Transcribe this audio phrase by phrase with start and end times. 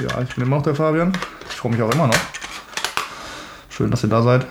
[0.00, 1.12] Ja, ich bin immer noch der Fabian.
[1.50, 2.14] Ich freue mich auch immer noch.
[3.68, 4.46] Schön, dass ihr da seid.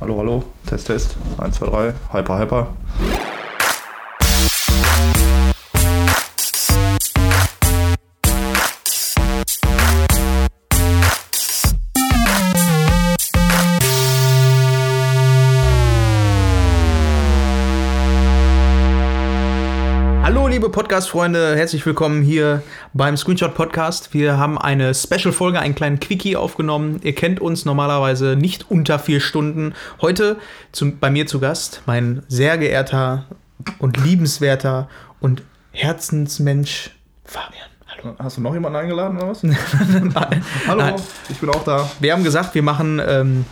[0.00, 0.44] Hallo, hallo.
[0.66, 1.16] Test, Test.
[1.36, 1.94] 1, 2, 3.
[2.12, 2.68] Hyper, hyper.
[20.90, 24.12] Podcast-Freunde, herzlich willkommen hier beim Screenshot Podcast.
[24.12, 26.98] Wir haben eine Special-Folge, einen kleinen Quickie aufgenommen.
[27.04, 29.74] Ihr kennt uns normalerweise nicht unter vier Stunden.
[30.00, 30.36] Heute
[30.72, 33.26] zum, bei mir zu Gast mein sehr geehrter
[33.78, 34.88] und liebenswerter
[35.20, 36.90] und Herzensmensch
[37.24, 37.68] Fabian.
[37.86, 38.16] Hallo.
[38.18, 39.44] Hast du noch jemanden eingeladen oder was?
[39.44, 39.56] Nein.
[40.66, 40.94] Hallo, Nein.
[41.28, 41.88] ich bin auch da.
[42.00, 43.44] Wir haben gesagt, wir machen ähm,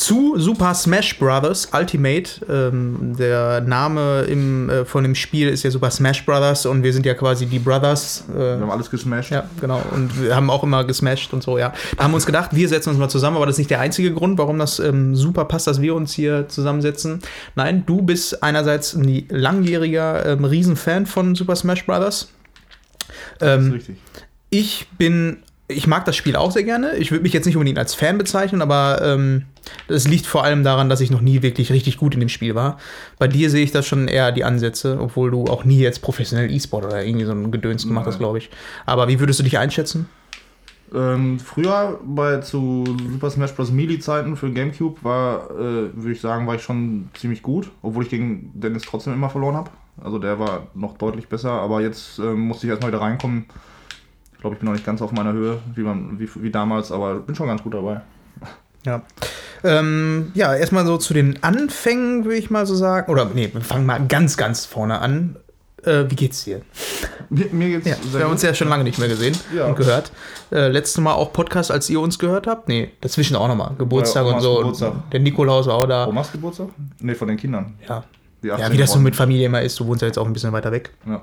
[0.00, 1.68] zu Super Smash Bros.
[1.74, 2.30] Ultimate.
[2.48, 6.64] Ähm, der Name im, äh, von dem Spiel ist ja Super Smash Bros.
[6.64, 8.24] und wir sind ja quasi die Brothers.
[8.32, 9.30] Äh, Wir haben alles gesmashed.
[9.30, 9.82] ja, genau.
[9.92, 11.74] Und wir haben auch immer gesmashed und so, ja.
[11.98, 13.80] Da haben wir uns gedacht, wir setzen uns mal zusammen, aber das ist nicht der
[13.80, 17.20] einzige Grund, warum das ähm, super passt, dass wir uns hier zusammensetzen.
[17.54, 22.32] Nein, du bist einerseits ein langjähriger ähm, Riesenfan von Super Smash Bros.
[23.38, 23.96] Das ist Ähm, richtig.
[24.48, 26.96] ich bin, ich mag das Spiel auch sehr gerne.
[26.96, 29.44] Ich würde mich jetzt nicht unbedingt als Fan bezeichnen, aber ähm,
[29.88, 32.54] das liegt vor allem daran, dass ich noch nie wirklich richtig gut in dem Spiel
[32.54, 32.78] war.
[33.18, 36.50] Bei dir sehe ich da schon eher die Ansätze, obwohl du auch nie jetzt professionell
[36.50, 38.50] E-Sport oder irgendwie so ein Gedöns gemacht hast, glaube ich.
[38.86, 40.08] Aber wie würdest du dich einschätzen?
[40.92, 43.70] Ähm, früher bei zu Super Smash Bros.
[43.70, 48.10] Melee-Zeiten für Gamecube war, äh, würde ich sagen, war ich schon ziemlich gut, obwohl ich
[48.10, 49.70] gegen Dennis trotzdem immer verloren habe.
[50.02, 53.44] Also der war noch deutlich besser, aber jetzt ähm, musste ich erstmal wieder reinkommen.
[54.40, 56.90] Ich glaube, ich bin noch nicht ganz auf meiner Höhe, wie, man, wie, wie damals,
[56.90, 58.00] aber bin schon ganz gut dabei.
[58.86, 59.02] Ja.
[59.62, 63.12] Ähm, ja, erstmal so zu den Anfängen, würde ich mal so sagen.
[63.12, 65.36] Oder nee, wir fangen mal ganz, ganz vorne an.
[65.84, 66.62] Äh, wie geht's dir?
[67.28, 68.32] Mir, mir geht's Ja, wir haben gut.
[68.32, 69.66] uns ja schon lange nicht mehr gesehen Ja.
[69.66, 70.10] und gehört.
[70.50, 72.66] Äh, letztes Mal auch Podcast, als ihr uns gehört habt.
[72.66, 73.72] Nee, dazwischen auch nochmal.
[73.76, 74.56] Geburtstag Bei und Omas so.
[74.56, 75.10] Geburtstag.
[75.10, 76.06] Der Nikolaus war auch da.
[76.06, 76.68] Du Geburtstag?
[77.00, 77.74] Nee, von den Kindern.
[77.86, 78.04] Ja.
[78.40, 79.78] Ja, 18 wie das so mit Familie immer ist.
[79.78, 80.92] Du wohnst ja jetzt auch ein bisschen weiter weg.
[81.06, 81.20] Ja.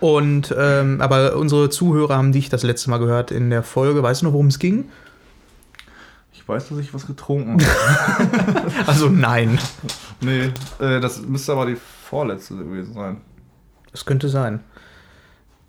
[0.00, 4.02] Und, ähm, aber unsere Zuhörer haben dich das letzte Mal gehört in der Folge.
[4.02, 4.88] Weißt du noch, worum es ging?
[6.32, 8.72] Ich weiß, dass ich was getrunken habe.
[8.86, 9.58] Also nein.
[10.20, 10.50] nee,
[10.80, 13.20] äh, das müsste aber die vorletzte gewesen sein.
[13.92, 14.60] Das könnte sein.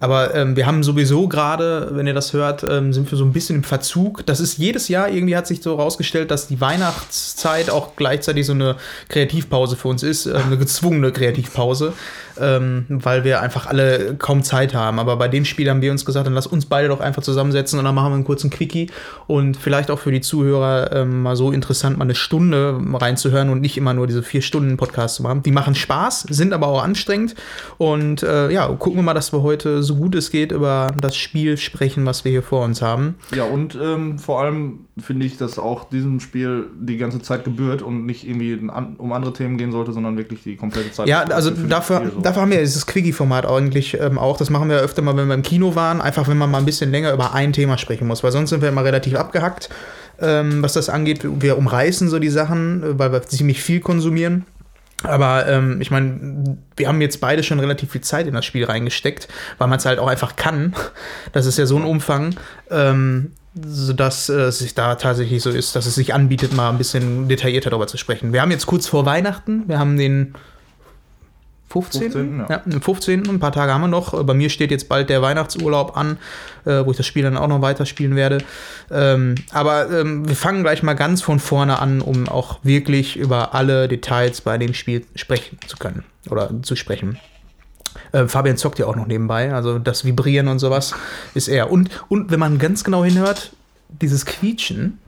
[0.02, 3.34] Aber ähm, wir haben sowieso gerade, wenn ihr das hört, ähm, sind wir so ein
[3.34, 4.26] bisschen im Verzug.
[4.26, 8.54] Das ist jedes Jahr, irgendwie hat sich so rausgestellt, dass die Weihnachtszeit auch gleichzeitig so
[8.54, 8.78] eine
[9.10, 11.94] Kreativpause für uns ist, äh, eine gezwungene Kreativpause,
[12.42, 15.00] ähm, weil wir einfach alle kaum Zeit haben.
[15.00, 17.80] Aber bei dem Spiel haben wir uns gesagt, dann lass uns beide doch einfach zusammensetzen
[17.80, 18.90] und dann machen wir einen kurzen Quickie
[19.28, 23.62] und vielleicht auch für die Zuhörer ähm, mal so interessant, mal eine Stunde reinzuhören und
[23.62, 25.44] nicht immer nur diese vier Stunden Podcast zu machen.
[25.44, 27.36] Die machen Spaß, sind aber auch anstrengend
[27.78, 31.16] und äh, ja, gucken wir mal, dass wir heute so gut es geht über das
[31.16, 33.16] Spiel sprechen, was wir hier vor uns haben.
[33.36, 37.82] Ja, und ähm, vor allem finde ich, dass auch diesem Spiel die ganze Zeit gebührt
[37.82, 38.56] und nicht irgendwie
[38.98, 41.08] um andere Themen gehen sollte, sondern wirklich die komplette Zeit.
[41.08, 42.22] Ja, also dafür, so.
[42.32, 44.38] Dafür haben wir dieses Quickie-Format eigentlich ähm, auch.
[44.38, 46.02] Das machen wir öfter mal, wenn wir im Kino waren.
[46.02, 48.24] Einfach, wenn man mal ein bisschen länger über ein Thema sprechen muss.
[48.24, 49.70] Weil sonst sind wir immer relativ abgehackt,
[50.20, 51.22] ähm, was das angeht.
[51.24, 54.46] Wir umreißen so die Sachen, äh, weil wir ziemlich viel konsumieren.
[55.04, 58.66] Aber ähm, ich meine, wir haben jetzt beide schon relativ viel Zeit in das Spiel
[58.66, 59.28] reingesteckt,
[59.58, 60.74] weil man es halt auch einfach kann.
[61.34, 62.36] Das ist ja so ein Umfang,
[62.70, 66.78] ähm, sodass äh, es sich da tatsächlich so ist, dass es sich anbietet, mal ein
[66.78, 68.34] bisschen detaillierter darüber zu sprechen.
[68.34, 70.36] Wir haben jetzt kurz vor Weihnachten, wir haben den
[71.72, 72.12] 15.
[72.12, 72.46] 15., ja.
[72.50, 72.58] ja.
[72.66, 73.30] den 15.
[73.30, 74.24] Ein paar Tage haben wir noch.
[74.24, 76.18] Bei mir steht jetzt bald der Weihnachtsurlaub an,
[76.66, 78.40] äh, wo ich das Spiel dann auch noch weiterspielen werde.
[78.92, 83.56] Ähm, aber ähm, wir fangen gleich mal ganz von vorne an, um auch wirklich über
[83.56, 87.18] alle Details bei dem Spiel sprechen zu können oder zu sprechen.
[88.12, 90.94] Äh, Fabian zockt ja auch noch nebenbei, also das Vibrieren und sowas
[91.34, 91.72] ist er.
[91.72, 93.54] Und, und wenn man ganz genau hinhört,
[93.90, 95.00] dieses Quietschen.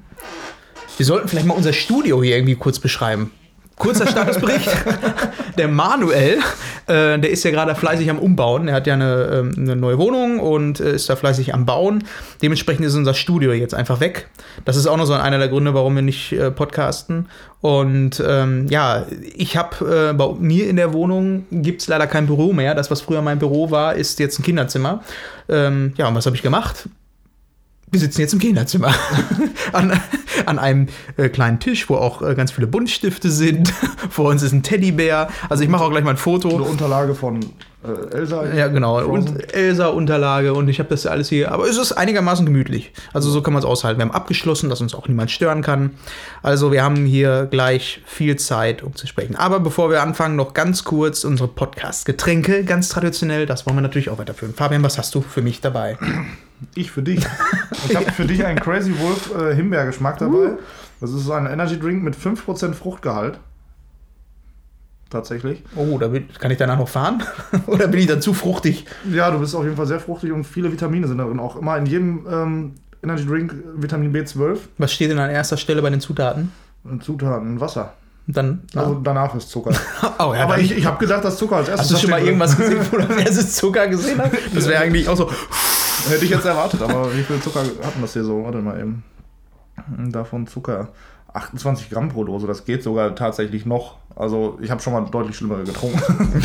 [0.97, 3.31] Wir sollten vielleicht mal unser Studio hier irgendwie kurz beschreiben.
[3.77, 4.69] Kurzer Statusbericht.
[5.57, 6.37] der Manuel,
[6.87, 8.67] äh, der ist ja gerade fleißig am Umbauen.
[8.67, 12.03] Er hat ja eine, ähm, eine neue Wohnung und äh, ist da fleißig am Bauen.
[12.41, 14.29] Dementsprechend ist unser Studio jetzt einfach weg.
[14.65, 17.29] Das ist auch noch so einer der Gründe, warum wir nicht äh, podcasten.
[17.61, 19.05] Und ähm, ja,
[19.35, 22.75] ich habe äh, bei mir in der Wohnung gibt es leider kein Büro mehr.
[22.75, 25.01] Das, was früher mein Büro war, ist jetzt ein Kinderzimmer.
[25.49, 26.89] Ähm, ja, und was habe ich gemacht?
[27.93, 28.91] Wir sitzen jetzt im Kinderzimmer
[29.71, 30.01] an,
[30.47, 33.69] an einem äh, kleinen Tisch, wo auch äh, ganz viele Buntstifte sind.
[34.09, 35.29] Vor uns ist ein Teddybär.
[35.47, 36.49] Also ich mache auch gleich mal ein Eine Foto.
[36.49, 37.39] Unterlage von
[37.83, 38.45] Äh, Elsa.
[38.53, 38.99] Ja, genau.
[38.99, 39.35] Frozen.
[39.35, 41.51] Und Elsa-Unterlage und ich habe das ja alles hier.
[41.51, 42.91] Aber es ist einigermaßen gemütlich.
[43.13, 43.99] Also so kann man es aushalten.
[43.99, 45.91] Wir haben abgeschlossen, dass uns auch niemand stören kann.
[46.41, 49.35] Also wir haben hier gleich viel Zeit, um zu sprechen.
[49.35, 53.45] Aber bevor wir anfangen, noch ganz kurz unsere Podcast-Getränke, ganz traditionell.
[53.45, 54.53] Das wollen wir natürlich auch weiterführen.
[54.53, 55.97] Fabian, was hast du für mich dabei?
[56.75, 57.25] Ich für dich.
[57.89, 60.53] Ich habe für dich einen Crazy Wolf äh, Himbeergeschmack dabei.
[61.01, 63.39] Das ist ein Energy Drink mit 5% Fruchtgehalt.
[65.13, 65.61] Tatsächlich.
[65.75, 67.21] Oh, da bin, kann ich danach noch fahren?
[67.67, 68.85] Oder bin ich dann zu fruchtig?
[69.07, 71.39] Ja, du bist auf jeden Fall sehr fruchtig und viele Vitamine sind darin.
[71.39, 72.71] Auch immer in jedem ähm,
[73.03, 76.51] Energy Drink Vitamin B12 Was steht denn an erster Stelle bei den Zutaten?
[76.99, 77.93] Zutaten Wasser.
[78.25, 78.61] Und dann.
[78.73, 79.69] Also danach ist Zucker.
[80.17, 82.25] oh, ja, Aber ich, ich habe gedacht, dass Zucker als erstes Hast du schon mal
[82.25, 84.31] irgendwas gesehen, wo du erstes Zucker gesehen hast?
[84.55, 85.29] Das wäre eigentlich auch so.
[86.09, 88.43] Hätte ich jetzt erwartet, aber wie viel Zucker hatten das hier so?
[88.43, 89.03] Warte mal eben.
[90.11, 90.89] Davon Zucker.
[91.33, 93.95] 28 Gramm pro Dose, das geht sogar tatsächlich noch.
[94.15, 95.99] Also ich habe schon mal deutlich schlimmere getrunken.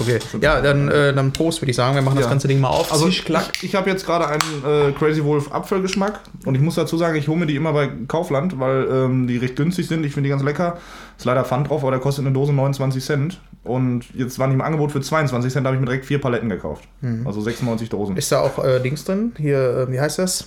[0.00, 0.20] Okay.
[0.40, 1.96] Ja, dann, äh, dann Prost, würde ich sagen.
[1.96, 2.30] Wir machen das Ja.
[2.30, 2.92] ganze Ding mal auf.
[2.92, 3.24] Also ich,
[3.62, 7.26] ich habe jetzt gerade einen äh, Crazy Wolf Apfelgeschmack und ich muss dazu sagen, ich
[7.26, 10.06] hole mir die immer bei Kaufland, weil ähm, die recht günstig sind.
[10.06, 10.78] Ich finde die ganz lecker.
[11.16, 13.40] Ist leider Pfand drauf, aber der kostet eine Dose 29 Cent.
[13.64, 16.20] Und jetzt waren die im Angebot für 22 Cent, da habe ich mir direkt vier
[16.20, 16.84] Paletten gekauft.
[17.24, 18.16] Also 96 Dosen.
[18.16, 19.32] Ist da auch äh, Dings drin?
[19.36, 20.46] Hier, äh, wie heißt das?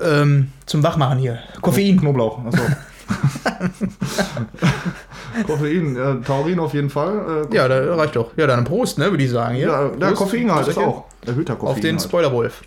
[0.00, 1.38] Ähm, zum Wachmachen hier.
[1.60, 1.98] Koffein.
[2.00, 2.62] Knoblauch, achso.
[5.46, 7.46] Koffein, äh, Taurin auf jeden Fall.
[7.50, 8.36] Äh, Ja, da reicht doch.
[8.36, 9.56] Ja, dann Prost, ne, würde ich sagen.
[9.56, 9.68] Hier.
[9.68, 10.18] ja, der Prost.
[10.22, 11.04] Koffein halt ist auch.
[11.26, 11.74] Erhöhter Koffein.
[11.74, 12.06] Auf den halt.
[12.08, 12.62] Spoilerwolf.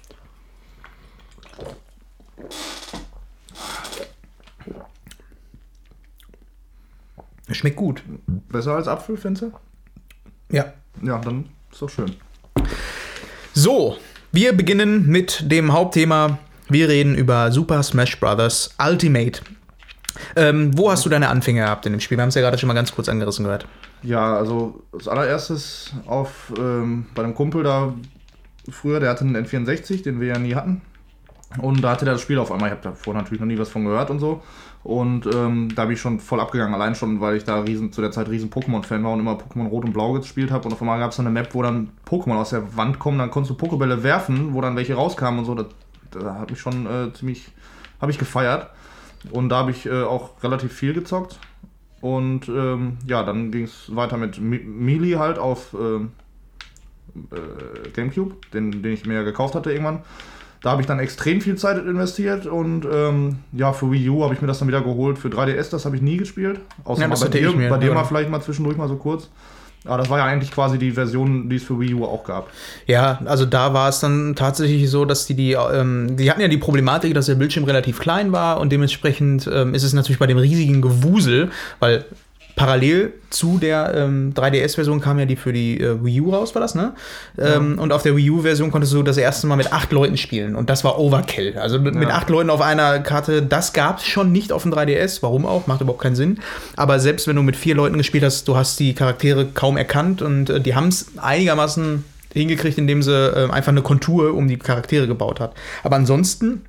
[7.52, 8.02] Schmeckt gut.
[8.28, 9.52] Besser als Apfel, findest du?
[10.52, 10.74] Ja.
[11.04, 12.16] Ja, dann ist doch schön.
[13.54, 13.98] So,
[14.32, 16.40] wir beginnen mit dem Hauptthema.
[16.68, 18.76] Wir reden über Super Smash Bros.
[18.84, 19.42] Ultimate.
[20.36, 22.18] Ähm, wo hast du deine Anfänge gehabt in dem Spiel?
[22.18, 23.68] Wir haben es ja gerade schon mal ganz kurz angerissen gehört.
[24.02, 27.94] Ja, also als allererstes auf ähm, bei einem Kumpel da
[28.70, 30.82] früher, der hatte einen N64, den wir ja nie hatten.
[31.60, 32.70] Und da hatte der das Spiel auf einmal.
[32.70, 34.42] Ich habe davor natürlich noch nie was von gehört und so.
[34.84, 38.02] Und ähm, da bin ich schon voll abgegangen, allein schon, weil ich da riesen, zu
[38.02, 40.68] der Zeit riesen Pokémon-Fan war und immer Pokémon Rot und Blau gespielt habe.
[40.68, 43.20] Und auf einmal gab es dann eine Map, wo dann Pokémon aus der Wand kommen,
[43.20, 45.56] dann konntest du Pokébälle werfen, wo dann welche rauskamen und so.
[45.56, 45.68] Das,
[46.20, 47.52] da hat mich schon äh, ziemlich,
[48.02, 48.70] habe ich gefeiert.
[49.32, 51.40] Und da habe ich äh, auch relativ viel gezockt.
[52.02, 56.12] Und ähm, ja, dann ging es weiter mit Mi- Melee halt auf ähm,
[57.32, 60.00] äh, Gamecube, den, den ich mir gekauft hatte irgendwann.
[60.62, 64.34] Da habe ich dann extrem viel Zeit investiert und ähm, ja, für Wii U habe
[64.34, 65.20] ich mir das dann wieder geholt.
[65.20, 66.60] Für 3DS, das habe ich nie gespielt.
[66.84, 69.30] Außer Ja, bei dir, bei dir mal vielleicht mal zwischendurch mal so kurz.
[69.86, 72.50] Aber das war ja eigentlich quasi die Version, die es für Wii U auch gab.
[72.88, 76.48] Ja, also da war es dann tatsächlich so, dass die die, ähm, die hatten ja
[76.48, 80.28] die Problematik, dass der Bildschirm relativ klein war und dementsprechend ähm, ist es natürlich bei
[80.28, 82.06] dem riesigen Gewusel, weil
[82.56, 86.62] parallel zu der ähm, 3DS-Version kam ja die für die äh, Wii U raus, war
[86.62, 86.94] das, ne?
[87.38, 90.56] Ähm, und auf der Wii U-Version konntest du das erste Mal mit acht Leuten spielen
[90.56, 91.58] und das war Overkill.
[91.58, 92.16] Also mit mit Ja.
[92.16, 95.68] acht Leuten auf einer Karte, das gab es schon nicht auf dem 3DS, warum auch,
[95.68, 96.40] macht überhaupt keinen Sinn.
[96.78, 100.22] Aber selbst wenn du mit vier Leuten gespielt hast, du hast die Charaktere kaum erkannt
[100.22, 104.58] und äh, die haben es einigermaßen hingekriegt, indem sie äh, einfach eine Kontur um die
[104.58, 105.54] Charaktere gebaut hat.
[105.84, 106.66] Aber ansonsten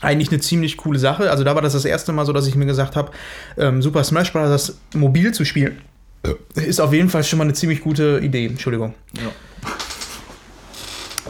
[0.00, 1.30] eigentlich eine ziemlich coole Sache.
[1.30, 3.10] Also da war das das erste Mal so, dass ich mir gesagt habe,
[3.56, 4.76] ähm, Super Smash Bros.
[4.94, 5.78] mobil zu spielen,
[6.54, 8.46] ist auf jeden Fall schon mal eine ziemlich gute Idee.
[8.46, 8.94] Entschuldigung.
[9.14, 9.22] Ja.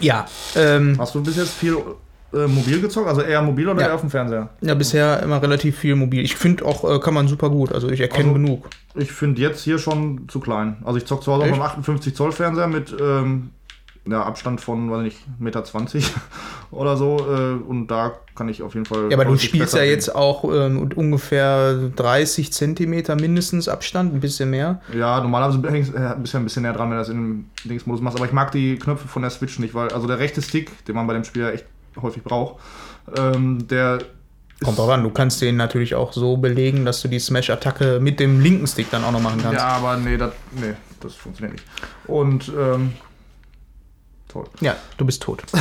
[0.01, 0.27] Ja,
[0.57, 1.77] ähm, Hast du bis jetzt viel
[2.35, 3.09] äh, mobil gezockt?
[3.09, 3.87] Also eher mobil oder Ja.
[3.89, 4.51] eher auf dem Fernseher?
[4.61, 6.23] ja, bisher immer relativ viel mobil.
[6.23, 7.73] Ich finde auch, äh, kann man super gut.
[7.73, 8.69] Also ich erkenne Also- genug.
[8.95, 10.77] Ich finde jetzt hier schon zu klein.
[10.85, 11.55] Also ich zocke zu Hause auf Echt?
[11.55, 13.51] einem 58 Zoll Fernseher mit ähm,
[14.08, 15.64] ja, Abstand von, weiß nicht, 1,20 Meter
[16.70, 17.19] oder so.
[17.19, 19.10] Äh, und da kann ich auf jeden Fall.
[19.10, 19.91] Ja, aber du spielst ja sehen.
[19.91, 24.81] jetzt auch ähm, ungefähr 30 Zentimeter mindestens Abstand, ein bisschen mehr.
[24.94, 28.01] Ja, normalerweise hängst du ja ein bisschen näher dran, wenn du das in dem Dingsmodus
[28.01, 28.17] machst.
[28.17, 30.94] Aber ich mag die Knöpfe von der Switch nicht, weil also der rechte Stick, den
[30.94, 31.65] man bei dem Spiel ja echt
[32.01, 32.60] häufig braucht,
[33.17, 33.98] ähm, der
[34.65, 38.19] Kommt drauf an, du kannst den natürlich auch so belegen, dass du die Smash-Attacke mit
[38.20, 39.60] dem linken Stick dann auch noch machen kannst.
[39.60, 41.67] Ja, aber nee, das, nee, das funktioniert nicht.
[42.06, 42.93] Und ähm,
[44.29, 44.45] toll.
[44.61, 45.43] Ja, du bist tot.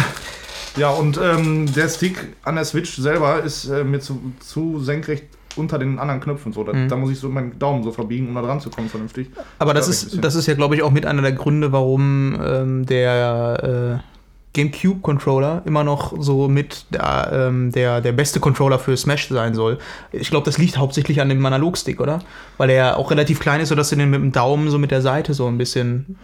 [0.78, 5.24] Ja, und ähm, der Stick an der Switch selber ist äh, mir zu, zu senkrecht
[5.56, 6.52] unter den anderen Knöpfen.
[6.52, 6.66] So.
[6.66, 6.90] Da, Mhm.
[6.90, 9.30] da muss ich so meinen Daumen so verbiegen, um da dran zu kommen, vernünftig.
[9.58, 12.38] Aber das ein ist, das ist ja, glaube ich, auch mit einer der Gründe, warum
[12.44, 18.98] ähm, der äh, GameCube-Controller immer noch so mit der, ähm, der, der beste Controller für
[18.98, 19.78] Smash sein soll.
[20.12, 22.20] Ich glaube, das liegt hauptsächlich an dem Analogstick, oder?
[22.58, 25.02] Weil er auch relativ klein ist, sodass du den mit dem Daumen so mit der
[25.02, 26.18] Seite so ein bisschen.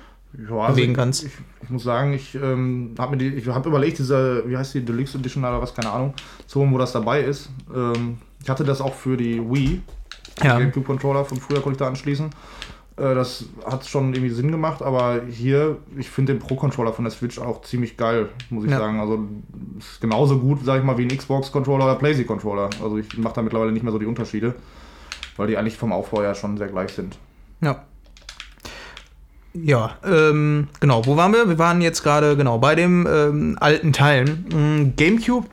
[0.49, 1.23] Ja, bewegen ich, kannst.
[1.25, 1.31] Ich,
[1.63, 4.85] ich muss sagen, ich ähm, habe mir die, ich habe überlegt, diese, wie heißt die,
[4.85, 6.13] Deluxe Edition oder was, keine Ahnung,
[6.47, 7.49] zu holen, wo das dabei ist.
[7.73, 9.81] Ähm, ich hatte das auch für die Wii,
[10.43, 10.57] Ja.
[10.57, 12.27] den GameCube-Controller von früher konnte ich da anschließen.
[12.97, 17.11] Äh, das hat schon irgendwie Sinn gemacht, aber hier, ich finde den Pro-Controller von der
[17.11, 18.79] Switch auch ziemlich geil, muss ich Ja.
[18.79, 18.99] sagen.
[18.99, 19.27] Also
[19.79, 22.69] ist genauso gut, sag ich mal, wie ein Xbox-Controller oder PlayStation-Controller.
[22.81, 24.55] Also ich mache da mittlerweile nicht mehr so die Unterschiede,
[25.37, 27.17] weil die eigentlich vom Aufbau ja schon sehr gleich sind.
[27.61, 27.83] Ja.
[29.53, 31.05] Ja, ähm, genau.
[31.05, 31.49] Wo waren wir?
[31.49, 34.45] Wir waren jetzt gerade, genau, bei dem ähm, alten Teilen.
[34.49, 35.47] Mm, GameCube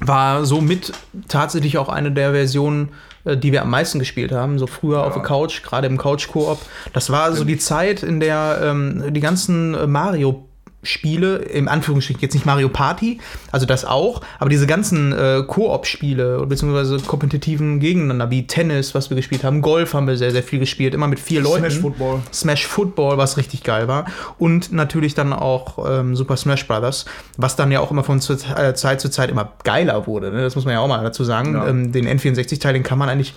[0.00, 0.92] war somit
[1.28, 2.90] tatsächlich auch eine der Versionen,
[3.24, 4.58] äh, die wir am meisten gespielt haben.
[4.58, 6.58] So früher auf der Couch, gerade im Couch-Koop.
[6.92, 10.46] Das war so die Zeit, in der ähm, die ganzen äh, Mario
[10.82, 13.20] Spiele, im Anführungsstrichen jetzt nicht Mario Party,
[13.52, 19.16] also das auch, aber diese ganzen äh, Koop-Spiele beziehungsweise kompetitiven gegeneinander, wie Tennis, was wir
[19.16, 21.64] gespielt haben, Golf haben wir sehr, sehr viel gespielt, immer mit vier Leuten.
[21.70, 22.20] Smash Football.
[22.32, 24.06] Smash Football, was richtig geil war.
[24.38, 27.04] Und natürlich dann auch ähm, Super Smash Brothers,
[27.36, 30.30] was dann ja auch immer von äh, Zeit zu Zeit immer geiler wurde.
[30.30, 30.42] Ne?
[30.42, 31.54] Das muss man ja auch mal dazu sagen.
[31.54, 31.68] Ja.
[31.68, 33.34] Ähm, den N64-Teil, den kann man eigentlich.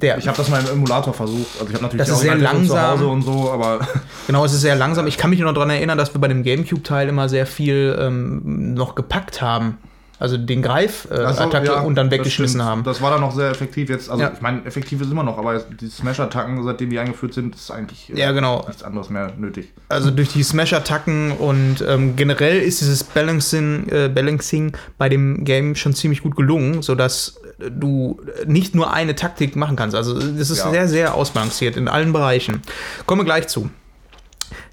[0.00, 1.46] Der, Ich habe das mal im Emulator versucht.
[1.60, 2.76] Also ich habe natürlich Das ist auch sehr langsam.
[2.76, 3.80] zu Hause und so, aber
[4.26, 5.06] Genau, es ist sehr langsam.
[5.06, 7.96] Ich kann mich nur noch daran erinnern, dass wir bei dem GameCube-Teil immer sehr viel
[8.00, 9.78] ähm, noch gepackt haben.
[10.18, 12.84] Also den Greif äh, ja, und dann weggeschmissen haben.
[12.84, 14.08] Das war dann noch sehr effektiv jetzt.
[14.08, 14.32] Also Ja.
[14.32, 18.12] ich meine, effektiv ist immer noch, aber die Smash-Attacken, seitdem die eingeführt sind, ist eigentlich
[18.12, 18.64] äh, Ja, genau.
[18.66, 19.72] nichts anderes mehr nötig.
[19.88, 25.74] Also durch die Smash-Attacken und ähm, generell ist dieses Balancing, äh, Balancing bei dem Game
[25.74, 29.96] schon ziemlich gut gelungen, sodass du nicht nur eine Taktik machen kannst.
[29.96, 30.70] Also das ist Ja.
[30.70, 32.62] sehr, sehr ausbalanciert in allen Bereichen.
[33.06, 33.68] Kommen wir gleich zu.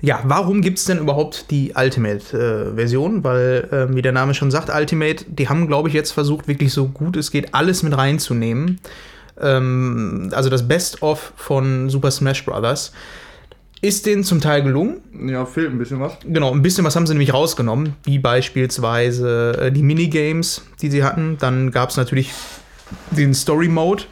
[0.01, 3.23] Ja, warum gibt es denn überhaupt die Ultimate-Version?
[3.23, 6.73] Weil, ähm, wie der Name schon sagt, Ultimate, die haben, glaube ich, jetzt versucht, wirklich
[6.73, 8.79] so gut es geht, alles mit reinzunehmen.
[9.39, 12.91] Ähm, also das Best-of von Super Smash Bros.
[13.83, 15.01] Ist denen zum Teil gelungen.
[15.27, 16.13] Ja, fehlt ein bisschen was.
[16.23, 21.03] Genau, ein bisschen was haben sie nämlich rausgenommen, wie beispielsweise äh, die Minigames, die sie
[21.03, 21.37] hatten.
[21.39, 22.31] Dann gab es natürlich
[23.09, 24.03] den Story Mode,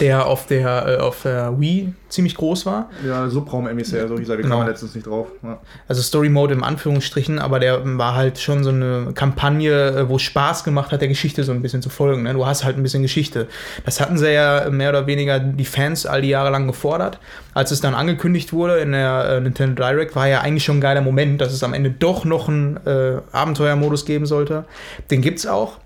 [0.00, 2.90] der auf der, äh, auf der Wii ziemlich groß war.
[3.06, 4.56] Ja, Subraum-Emissär, so hieß er, den Genau.
[4.56, 5.28] kam man letztens nicht drauf.
[5.42, 5.58] Ja.
[5.88, 10.16] Also Story Mode im Anführungsstrichen, aber der war halt schon so eine Kampagne, äh, wo
[10.16, 12.22] es Spaß gemacht hat, der Geschichte so ein bisschen zu folgen.
[12.22, 12.32] Ne?
[12.32, 13.48] Du hast halt ein bisschen Geschichte.
[13.84, 17.18] Das hatten sie ja mehr oder weniger die Fans all die Jahre lang gefordert.
[17.52, 20.80] Als es dann angekündigt wurde in der äh, Nintendo Direct, war ja eigentlich schon ein
[20.80, 24.64] geiler Moment, dass es am Ende doch noch einen äh, Abenteuermodus geben sollte.
[25.10, 25.78] Den gibt's auch.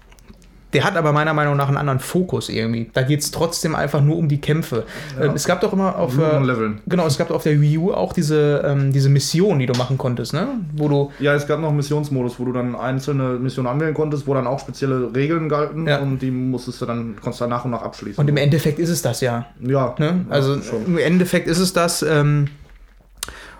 [0.75, 2.91] Der hat aber meiner Meinung nach einen anderen Fokus irgendwie.
[2.93, 4.85] Da geht es trotzdem einfach nur um die Kämpfe.
[5.19, 6.73] Ähm, es gab doch immer auf äh.
[6.87, 9.97] Genau, es gab auf der Wii U auch diese, ähm, diese Mission, die du machen
[9.97, 10.47] konntest, ne?
[10.77, 11.11] Wo du.
[11.21, 14.47] Ja, es gab noch einen Missionsmodus, wo du dann einzelne Missionen anwählen konntest, wo dann
[14.47, 16.01] auch spezielle Regeln galten Ja.
[16.01, 18.21] und die musstest du dann, konntest du dann nach und nach abschließen.
[18.21, 19.47] Und im Endeffekt ist es das ja.
[19.61, 20.07] ja, Ne?
[20.29, 20.85] ja, Also schon.
[20.87, 22.03] im Endeffekt ist es das.
[22.03, 22.49] Ähm,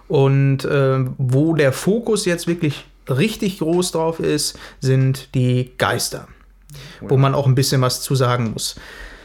[0.09, 6.29] und ähm, wo der Fokus jetzt wirklich richtig groß drauf ist, sind die Geister.
[7.01, 8.77] Wo man auch ein bisschen was zu sagen muss.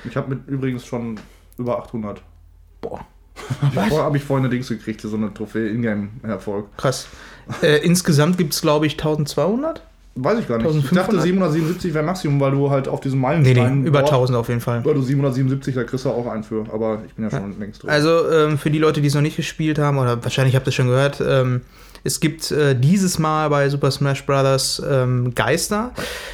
[0.06, 1.20] Ich habe mit übrigens schon
[1.58, 2.22] über 800.
[2.82, 3.06] Boah.
[3.74, 6.78] Vorher habe ich vorhin eine Dings gekriegt, hier so eine Trophäe Ingame-Erfolg.
[6.78, 7.08] Krass.
[7.62, 9.82] Äh, insgesamt gibt es, glaube ich, 1200?
[10.16, 10.68] Weiß ich gar nicht.
[10.68, 11.08] Ich 1500?
[11.08, 13.82] dachte 777 wäre Maximum, weil du halt auf diesem Nee, Meilenstein.
[13.82, 14.84] nee, über dort- 1000 auf jeden Fall.
[14.86, 16.66] Ja, du 777, da kriegst du auch einen für.
[16.72, 17.90] Aber ich bin ja schon längst drin.
[17.90, 20.70] Also ähm, für die Leute, die es noch nicht gespielt haben, oder wahrscheinlich habt ihr
[20.70, 21.62] es schon gehört, ähm,
[22.06, 24.84] es gibt äh, dieses Mal bei Super Smash Bros.
[24.88, 25.94] Ähm, Geister.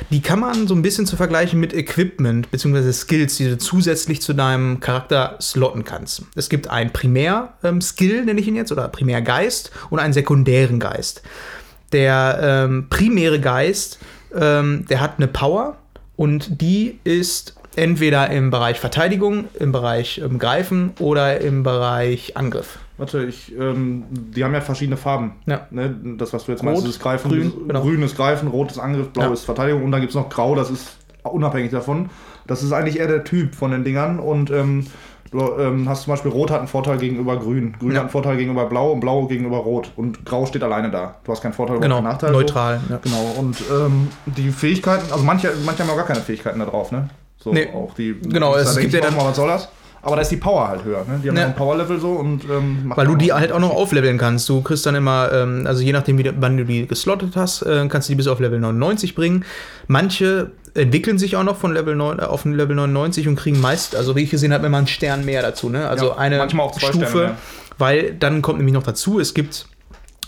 [0.09, 2.91] Die kann man so ein bisschen zu vergleichen mit Equipment bzw.
[2.91, 6.23] Skills, die du zusätzlich zu deinem Charakter slotten kannst.
[6.35, 11.21] Es gibt einen Primär-Skill, nenne ich ihn jetzt, oder Primärgeist und einen sekundären Geist.
[11.91, 13.99] Der ähm, primäre Geist,
[14.35, 15.77] ähm, der hat eine Power
[16.15, 22.79] und die ist entweder im Bereich Verteidigung, im Bereich ähm, Greifen oder im Bereich Angriff.
[22.97, 25.35] Warte, ich, ähm, die haben ja verschiedene Farben.
[25.45, 25.67] Ja.
[25.71, 25.95] Ne?
[26.17, 27.31] Das, was du jetzt Rot, meinst, ist Greifen.
[27.31, 27.81] grün, genau.
[27.81, 29.33] grün ist Greifen, rot ist Angriff, blau Ja.
[29.33, 32.09] ist Verteidigung und dann gibt es noch Grau, das ist unabhängig davon.
[32.45, 34.87] Das ist eigentlich eher der Typ von den Dingern und ähm,
[35.31, 37.95] du ähm, hast zum Beispiel Rot hat einen Vorteil gegenüber Grün, Grün Ja.
[37.97, 41.15] hat einen Vorteil gegenüber Blau und Blau gegenüber Rot und Grau steht alleine da.
[41.23, 42.31] Du hast keinen Vorteil oder Genau, keinen Nachteil.
[42.31, 42.79] neutral.
[42.89, 42.99] Ja.
[43.03, 46.91] Genau, und ähm, die Fähigkeiten, also manche, manche haben ja gar keine Fähigkeiten da drauf,
[46.91, 47.09] ne?
[47.37, 47.69] So Nee.
[47.73, 48.15] auch die.
[48.21, 49.69] Genau, es gibt ja auch dann- mal, was soll das?
[50.01, 51.19] Aber da ist die Power halt höher, ne?
[51.23, 51.45] Die haben Ja.
[51.47, 54.47] ein Power-Level so und ähm, Weil du die halt auch noch aufleveln kannst.
[54.47, 57.85] Du kriegst dann immer, ähm, also je nachdem, wie, wann du die geslottet hast, äh,
[57.89, 59.43] kannst du die bis auf Level 99 bringen.
[59.87, 63.95] Manche entwickeln sich auch noch von Level 9 äh, auf Level 99 und kriegen meist,
[63.95, 65.69] also wie ich gesehen habe, immer einen Stern mehr dazu.
[65.69, 65.87] Ne?
[65.89, 67.35] Also Ja, eine manchmal auch zwei Stufe,
[67.77, 69.67] weil dann kommt nämlich noch dazu, es gibt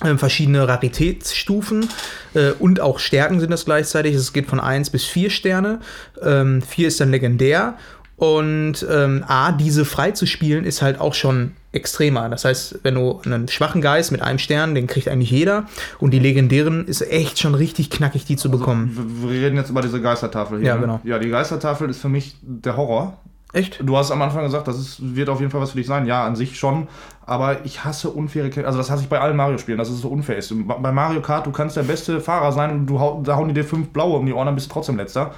[0.03, 1.87] ähm, verschiedene Raritätsstufen
[2.33, 4.15] äh, und auch Stärken sind das gleichzeitig.
[4.15, 5.79] Es geht von 1 bis 4 Sterne.
[6.23, 7.75] Ähm, 4 ist dann legendär.
[8.21, 12.29] Und ähm, A, diese frei zu spielen, ist halt auch schon extremer.
[12.29, 15.65] Das heißt, wenn du einen schwachen Geist mit einem Stern, den kriegt eigentlich jeder.
[15.97, 18.95] Und die legendären ist echt schon richtig knackig, die zu bekommen.
[18.95, 20.67] Wir wir reden jetzt über diese Geistertafel hier.
[20.67, 20.81] Ja, ne?
[20.81, 20.99] genau.
[21.03, 23.17] Ja, die Geistertafel ist für mich der Horror.
[23.53, 23.81] Echt?
[23.83, 26.05] Du hast am Anfang gesagt, das ist, wird auf jeden Fall was für dich sein.
[26.05, 26.89] Ja, an sich schon.
[27.25, 28.67] Aber ich hasse unfaire Kämpfe.
[28.67, 30.53] Also das hasse ich bei allen Mario-Spielen, dass es so unfair ist.
[30.67, 33.65] Bei Mario Kart, du kannst der beste Fahrer sein und du da hauen die dir
[33.65, 35.31] fünf blaue um die Ohren, dann bist du trotzdem letzter.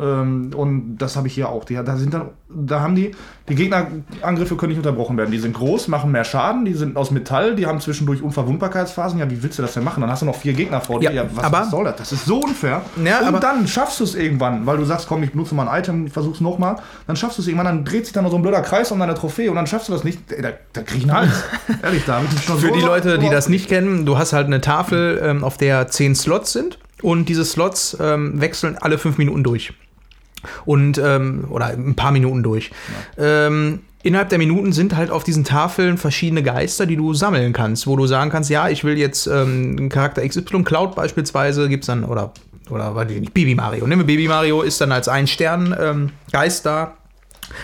[0.00, 1.64] Ähm, und das habe ich hier auch.
[1.64, 3.10] Die, da sind dann, da haben die,
[3.48, 5.30] die Gegnerangriffe können nicht unterbrochen werden.
[5.30, 9.18] Die sind groß, machen mehr Schaden, die sind aus Metall, die haben zwischendurch Unverwundbarkeitsphasen.
[9.18, 10.00] Ja, wie willst du das denn machen?
[10.00, 11.10] Dann hast du noch vier Gegner vor dir.
[11.12, 11.96] Ja, Ja, was, aber- was soll das?
[11.96, 12.82] Das ist so unfair.
[13.04, 15.68] Ja, und aber- dann schaffst du es irgendwann, weil du sagst, komm, ich benutze mal
[15.68, 16.76] ein Item, ich versuch's nochmal.
[17.06, 18.98] Dann schaffst du es irgendwann, dann dreht sich dann noch so ein blöder Kreis um
[18.98, 20.20] deine Trophäe und dann schaffst du das nicht.
[20.32, 21.44] Ey, Da, da krieg ich einen Hals.
[21.82, 24.32] Ehrlich, da ich mich schon Für so die Leute, die das nicht kennen, du hast
[24.32, 28.98] halt eine Tafel, ähm, auf der zehn Slots sind und diese Slots ähm, wechseln alle
[28.98, 29.72] fünf Minuten durch.
[30.64, 32.70] Und, ähm, oder ein paar Minuten durch.
[33.18, 37.86] Ähm, innerhalb der Minuten sind halt auf diesen Tafeln verschiedene Geister, die du sammeln kannst,
[37.86, 41.86] wo du sagen kannst, ja, ich will jetzt ähm, einen Charakter XY, Cloud beispielsweise, gibt's
[41.86, 42.32] dann, oder,
[42.70, 43.86] oder weiß ich nicht, Baby Mario.
[43.86, 46.96] Nimm Baby Mario ist dann als ein Stern ähm, Geist da.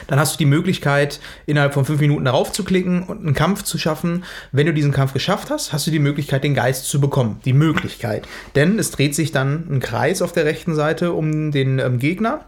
[0.06, 3.62] Dann hast du die Möglichkeit, innerhalb von fünf Minuten darauf zu klicken und einen Kampf
[3.62, 4.24] zu schaffen.
[4.52, 7.40] Wenn du diesen Kampf geschafft hast, hast du die Möglichkeit, den Geist zu bekommen.
[7.44, 8.26] Die Möglichkeit.
[8.54, 12.44] Denn es dreht sich dann ein Kreis auf der rechten Seite um den ähm, Gegner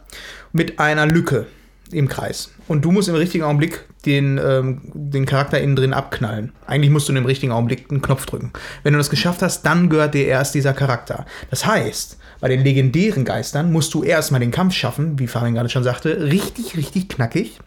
[0.53, 1.47] mit einer Lücke
[1.93, 2.51] im Kreis.
[2.67, 6.53] Und du musst im richtigen Augenblick den, ähm, den Charakter innen drin abknallen.
[6.67, 8.53] Eigentlich musst du im richtigen Augenblick einen Knopf drücken.
[8.83, 11.27] Wenn du das geschafft hast, dann gehört dir erst dieser Charakter.
[11.51, 15.69] Das heißt, bei den legendären Geistern musst du erstmal den Kampf schaffen, wie Fabian gerade
[15.69, 17.59] schon sagte, richtig, richtig knackig.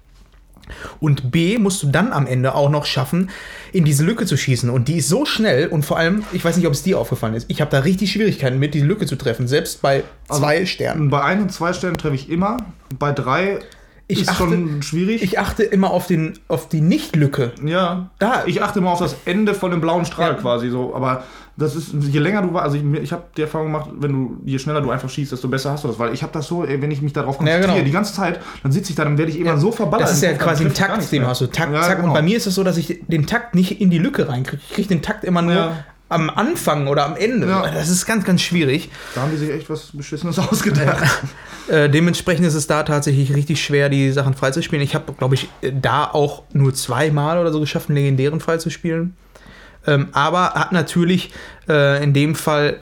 [1.00, 3.30] Und B musst du dann am Ende auch noch schaffen,
[3.74, 4.70] in diese Lücke zu schießen.
[4.70, 7.34] Und die ist so schnell und vor allem, ich weiß nicht, ob es dir aufgefallen
[7.34, 11.10] ist, ich habe da richtig Schwierigkeiten mit, diese Lücke zu treffen, selbst bei zwei Sternen.
[11.10, 12.58] Bei ein und zwei Stellen treffe ich immer.
[12.98, 13.60] Bei drei
[14.12, 15.22] Ich ist achte- schon schwierig.
[15.24, 17.52] Ich achte immer auf, den, auf die Nicht-Lücke.
[17.66, 20.34] ja, Da- Ich achte immer auf das Ende von dem blauen Strahl Ja.
[20.36, 20.96] quasi so.
[20.96, 21.24] Aber
[21.58, 24.38] das ist, je länger du war, also ich, ich habe die Erfahrung gemacht, wenn du,
[24.46, 26.00] je schneller du einfach schießt, desto besser hast du das.
[26.00, 27.86] Weil ich habe das so, wenn ich mich darauf Ja, konzentriere, genau.
[27.86, 30.08] die ganze Zeit, dann sitze ich da, dann werde ich immer so verballert.
[30.08, 31.40] Das ist ja quasi ein Takt, den du hast.
[31.40, 31.98] So Takt, Ja, zack.
[31.98, 32.08] genau.
[32.10, 34.62] Und bei mir ist es so, dass ich den Takt nicht in die Lücke reinkriege.
[34.70, 35.86] Ich kriege den Takt immer nur Ja.
[36.12, 37.48] Am Anfang oder am Ende.
[37.48, 37.70] Ja.
[37.72, 38.90] Das ist ganz, ganz schwierig.
[39.16, 41.24] Da haben die sich echt was Beschissenes ausgedacht.
[41.68, 44.84] Äh, dementsprechend ist es da tatsächlich richtig schwer, die Sachen freizuspielen.
[44.84, 49.16] Ich habe, glaube ich, da auch nur zweimal oder so geschafft, einen legendären freizuspielen.
[49.88, 51.32] Ähm, aber hat natürlich
[51.70, 52.82] äh, in dem Fall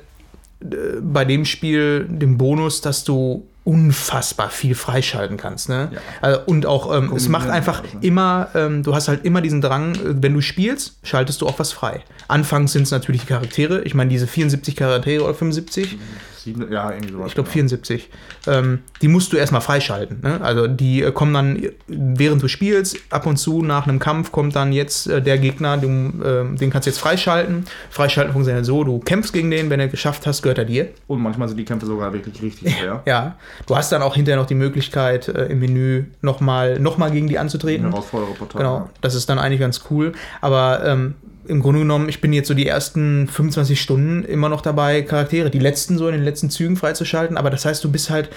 [0.62, 5.70] äh, bei dem Spiel den Bonus, dass du unfassbar viel freischalten kannst.
[5.70, 5.92] Ne?
[5.94, 6.00] Ja.
[6.22, 7.90] Also, und auch, ähm, es macht einfach ne?
[8.02, 11.60] immer, ähm, du hast halt immer diesen Drang, äh, wenn du spielst, schaltest du auch
[11.60, 12.02] was frei.
[12.28, 13.84] Anfangs sind es natürlich die Charaktere.
[13.84, 16.00] Ich meine, diese 74 Charaktere oder 75.
[16.44, 17.28] Sieben, ja, irgendwie sowas.
[17.28, 18.10] Ich glaube 74.
[18.48, 20.22] Ähm, die musst du erstmal freischalten.
[20.22, 20.40] Ne?
[20.42, 24.32] Also die äh, kommen dann, äh, während du spielst, ab und zu nach einem Kampf
[24.32, 27.66] kommt dann jetzt äh, der Gegner, du, ähm, den kannst du jetzt freischalten.
[27.90, 30.90] Freischalten funktioniert so, du kämpfst gegen den, wenn er geschafft hast, gehört er dir.
[31.08, 33.04] Und manchmal sind die Kämpfe sogar wirklich richtig schwer.
[33.06, 33.36] Ja.
[33.66, 37.28] Du hast dann auch hinterher noch die Möglichkeit, äh, im Menü nochmal noch mal gegen
[37.28, 37.90] die anzutreten.
[37.90, 38.62] Herausfordererportal.
[38.62, 40.14] Genau, das ist dann eigentlich ganz cool.
[40.42, 41.16] Aber ähm,
[41.50, 45.50] im Grunde genommen, ich bin jetzt so die ersten 25 Stunden immer noch dabei, Charaktere,
[45.50, 47.38] die letzten so in den letzten Zügen freizuschalten.
[47.38, 48.30] Aber das heißt, du bist halt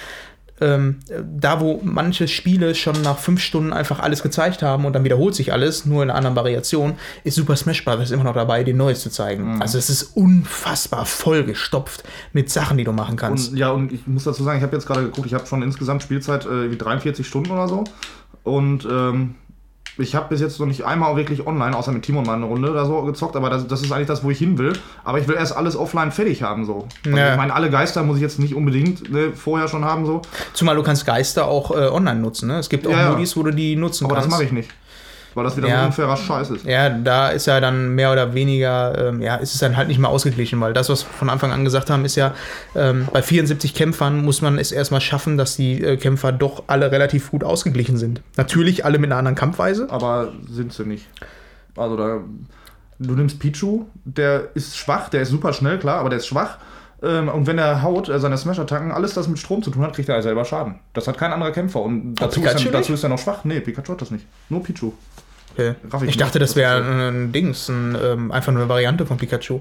[0.62, 5.04] ähm, da, wo manche Spiele schon nach fünf Stunden einfach alles gezeigt haben und dann
[5.04, 6.94] wiederholt sich alles, nur in einer anderen Variation,
[7.24, 8.10] ist Super Smash Bros.
[8.10, 9.60] immer noch dabei, dir Neues zu zeigen.
[9.60, 13.50] Also es ist unfassbar vollgestopft mit Sachen, die du machen kannst.
[13.50, 15.62] Und, ja, und ich muss dazu sagen, ich habe jetzt gerade geguckt, ich habe schon
[15.62, 17.84] insgesamt Spielzeit äh, wie 43 Stunden oder so.
[18.44, 19.34] Und ähm,
[19.98, 22.46] ich habe bis jetzt noch nicht einmal wirklich online, außer mit Timo und mal eine
[22.46, 24.72] Runde oder so gezockt, aber das, das ist eigentlich das, wo ich hin will.
[25.04, 26.88] Aber ich will erst alles offline fertig haben, so.
[27.04, 27.32] Also Ja.
[27.32, 30.22] Ich meine, alle Geister muss ich jetzt nicht unbedingt ne, vorher schon haben, so.
[30.54, 32.48] Zumal du kannst Geister auch äh, online nutzen.
[32.48, 32.58] Ne?
[32.58, 33.10] Es gibt auch Ja.
[33.10, 34.28] Modis, wo du die nutzen Aber kannst.
[34.28, 34.70] das mache ich nicht.
[35.34, 35.74] Weil das wieder Ja.
[35.76, 36.64] so ein unfairer Scheiß ist.
[36.66, 39.98] Ja, da ist ja dann mehr oder weniger, ähm, ja, ist es dann halt nicht
[39.98, 42.34] mehr ausgeglichen, weil das, was wir von Anfang an gesagt haben, ist ja,
[42.74, 46.90] ähm, bei 74 Kämpfern muss man es erstmal schaffen, dass die äh, Kämpfer doch alle
[46.92, 48.20] relativ gut ausgeglichen sind.
[48.36, 49.86] Natürlich alle mit einer anderen Kampfweise.
[49.90, 51.06] aber sind sie nicht.
[51.76, 52.18] Also da,
[52.98, 56.58] du nimmst Pichu, der ist schwach, der ist super schnell, klar, aber der ist schwach.
[57.02, 59.92] Ähm, und wenn er haut, äh, seine Smash-Attacken, alles, das mit Strom zu tun hat,
[59.94, 60.76] kriegt er selber Schaden.
[60.92, 61.80] Das hat kein anderer Kämpfer.
[61.80, 63.42] Und dazu, ist er, dazu ist er noch schwach.
[63.42, 64.24] Nee, Pikachu hat das nicht.
[64.48, 64.92] Nur Pichu.
[65.54, 65.74] Okay.
[66.06, 69.60] Ich dachte, das wäre ein Dings, ein, ähm, einfach nur eine Variante von Pikachu.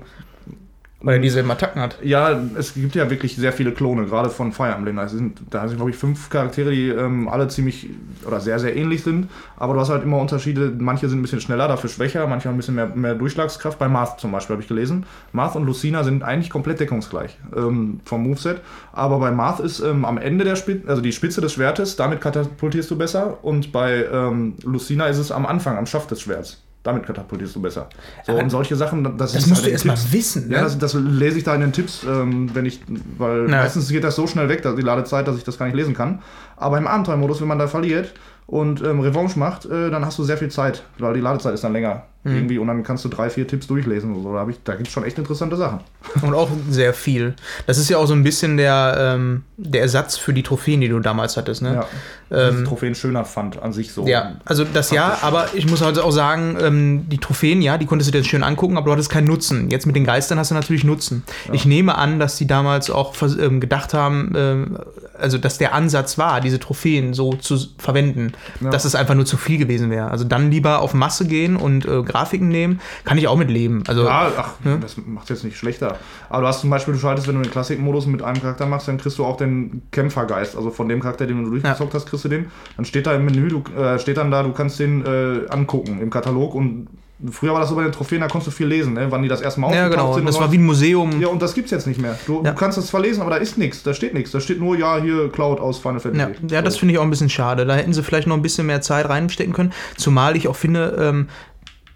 [1.03, 1.97] Weil er dieselben Attacken hat.
[2.03, 4.97] Ja, es gibt ja wirklich sehr viele Klone, gerade von Fire Emblem.
[4.97, 7.89] Da sind, da sind glaube ich, fünf Charaktere, die ähm, alle ziemlich
[8.25, 9.27] oder sehr, sehr ähnlich sind.
[9.57, 10.71] Aber du hast halt immer Unterschiede.
[10.77, 12.27] Manche sind ein bisschen schneller, dafür schwächer.
[12.27, 13.79] Manche haben ein bisschen mehr, mehr Durchschlagskraft.
[13.79, 15.05] Bei Marth zum Beispiel habe ich gelesen.
[15.31, 18.61] Marth und Lucina sind eigentlich komplett deckungsgleich ähm, vom Moveset.
[18.93, 22.21] Aber bei Marth ist ähm, am Ende der Spitze, also die Spitze des Schwertes, damit
[22.21, 23.43] katapultierst du besser.
[23.43, 26.61] Und bei ähm, Lucina ist es am Anfang, am Schaft des Schwerts.
[26.83, 27.87] Damit katapultierst du besser.
[28.25, 30.11] So, und solche Sachen, das, Das ist musst du halt in erst mal Tipps.
[30.13, 30.47] wissen.
[30.49, 30.55] Ne?
[30.55, 32.81] Ja, das, das lese ich da in den Tipps, ähm, wenn ich,
[33.19, 33.57] weil Ja.
[33.61, 35.93] meistens geht das so schnell weg, dass die Ladezeit, dass ich das gar nicht lesen
[35.93, 36.21] kann.
[36.57, 38.13] Aber im Abenteuermodus, wenn man da verliert
[38.47, 41.63] und ähm, Revanche macht, äh, dann hast du sehr viel Zeit, weil die Ladezeit ist
[41.63, 42.03] dann länger.
[42.23, 42.35] Mhm.
[42.35, 44.15] Irgendwie, und dann kannst du drei, vier Tipps durchlesen.
[44.15, 44.33] Und so.
[44.33, 45.79] Da, ich- da gibt es schon echt interessante Sachen.
[46.23, 47.33] Und auch sehr viel.
[47.65, 50.87] Das ist ja auch so ein bisschen der, ähm, der Ersatz für die Trophäen, die
[50.87, 51.73] du damals hattest, ne?
[51.75, 51.87] Ja.
[52.31, 54.07] Ähm, Trophäen schöner fand an sich so.
[54.07, 57.85] Ja, also das ja, aber ich muss halt auch sagen, ähm, die Trophäen, ja, die
[57.85, 59.69] konntest du dir schön angucken, aber du hattest keinen Nutzen.
[59.69, 61.23] Jetzt mit den Geistern hast du natürlich Nutzen.
[61.51, 64.77] Ich nehme an, dass die damals auch ähm, gedacht haben, ähm,
[65.19, 68.69] also dass der Ansatz war, diese Trophäen so zu verwenden, Ja.
[68.69, 70.09] dass es einfach nur zu viel gewesen wäre.
[70.09, 73.83] Also dann lieber auf Masse gehen und äh, Grafiken nehmen, kann ich auch mit leben.
[73.87, 75.97] Also Ja, ach, das macht jetzt nicht schlechter.
[76.29, 78.87] Aber du hast zum Beispiel, du schaltest, wenn du den Klassikmodus mit einem Charakter machst,
[78.87, 80.55] dann kriegst du auch den Kämpfergeist.
[80.55, 82.51] Also von dem Charakter, den du durchgezockt hast, kriegst du den.
[82.75, 85.99] Dann steht da im Menü, du, äh, steht dann da, du kannst den äh, angucken
[86.01, 86.55] im Katalog.
[86.55, 86.87] Und
[87.31, 89.07] früher war das so bei den Trophäen, da konntest du viel lesen, ne?
[89.09, 90.13] wann die das erste Mal ja, genau.
[90.13, 90.27] sind.
[90.27, 91.21] Das war wie ein Museum.
[91.21, 92.17] ja, und das gibt's jetzt nicht mehr.
[92.25, 92.51] Du, Ja.
[92.51, 94.31] du kannst das zwar lesen, aber da ist nichts, da steht nichts.
[94.31, 96.33] Da steht nur, ja, hier Cloud aus Final Fantasy.
[96.47, 97.65] Ja, ja das finde ich auch ein bisschen schade.
[97.65, 99.71] Da hätten sie vielleicht noch ein bisschen mehr Zeit reinstecken können.
[99.97, 101.27] Zumal ich auch finde, ähm,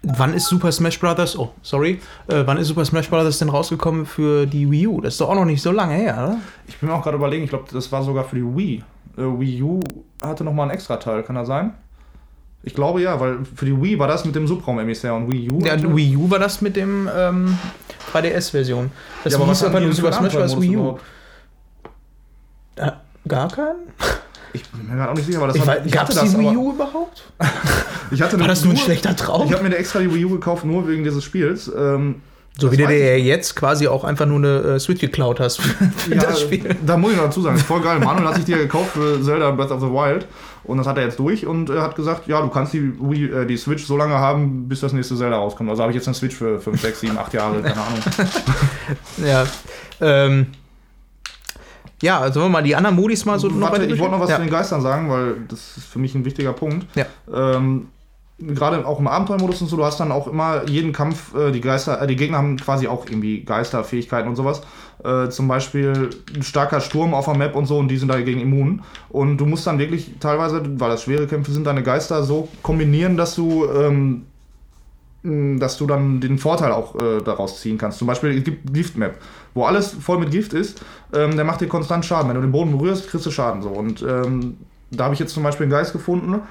[0.02, 1.36] wann ist Super Smash Bros.
[1.36, 2.00] Oh, sorry.
[2.28, 3.38] Äh, wann ist Super Smash Bros.
[3.38, 5.00] denn rausgekommen für die Wii U?
[5.00, 6.38] Das ist doch auch noch nicht so lange her, oder?
[6.68, 8.84] Ich bin mir auch gerade überlegen, ich glaube, das war sogar für die Wii.
[9.16, 9.80] Äh, Wii U
[10.22, 11.74] hatte nochmal einen extra Teil, kann das sein?
[12.62, 15.60] Ich glaube ja, weil für die Wii war das mit dem Subraum-Emissär und Wii U.
[15.60, 17.56] Ja, Wii U war das mit dem ähm,
[18.12, 18.90] 3DS-Version.
[19.22, 20.60] Das Ja, aber was aber nur Super Smash Bros.
[20.60, 20.80] Wii U.
[20.80, 21.02] überhaupt?
[22.76, 22.90] Äh,
[23.28, 23.76] gar keinen?
[24.52, 26.38] Ich bin mir gerade auch nicht sicher, aber das Ich ich Gab es die das,
[26.38, 27.24] Wii U überhaupt?
[28.10, 29.46] Ich hatte War das nur ein schlechter Traum?
[29.48, 31.70] Ich habe mir extra die Wii U gekauft, nur wegen dieses Spiels.
[31.76, 32.22] Ähm,
[32.58, 35.60] So das wie du dir jetzt quasi auch einfach nur eine äh, Switch geklaut hast
[35.60, 36.74] für, Ja, das Spiel.
[36.86, 37.98] Da muss ich noch dazu sagen, ist voll geil.
[37.98, 40.26] Manuel hat sich die ja gekauft für Zelda Breath of the Wild
[40.64, 43.24] und das hat er jetzt durch und er hat gesagt, ja, du kannst die, Wii,
[43.26, 45.68] äh, die Switch so lange haben, bis das nächste Zelda rauskommt.
[45.68, 48.00] Also habe ich jetzt eine Switch für 5, 6, 7, 8 Jahre, keine Ahnung.
[49.24, 49.46] Ja.
[50.00, 50.46] Ähm,
[52.02, 54.30] ja, also wir mal die anderen Modis mal so Warte, weiter ich wollte noch was
[54.30, 54.36] ja.
[54.36, 56.86] zu den Geistern sagen, weil das ist für mich ein wichtiger Punkt.
[56.94, 57.06] Ja.
[57.32, 57.88] Ähm,
[58.38, 61.62] Gerade auch im Abenteuermodus und so, du hast dann auch immer jeden Kampf, äh, die
[61.62, 64.60] Geister, äh, die Gegner haben quasi auch irgendwie Geisterfähigkeiten und sowas.
[65.02, 68.40] Äh, zum Beispiel ein starker Sturm auf der Map und so und die sind dagegen
[68.40, 68.82] immun.
[69.08, 73.16] Und du musst dann wirklich teilweise, weil das schwere Kämpfe sind, deine Geister so kombinieren,
[73.16, 74.26] dass du ähm,
[75.26, 77.98] dass du dann den Vorteil auch äh, daraus ziehen kannst.
[77.98, 79.18] Zum Beispiel, es gibt Gift-Map,
[79.54, 80.80] wo alles voll mit Gift ist,
[81.12, 82.28] ähm, der macht dir konstant Schaden.
[82.28, 83.70] Wenn du den Boden berührst, kriegst du Schaden so.
[83.70, 84.58] Und ähm,
[84.90, 86.42] da habe ich jetzt zum Beispiel einen Geist gefunden,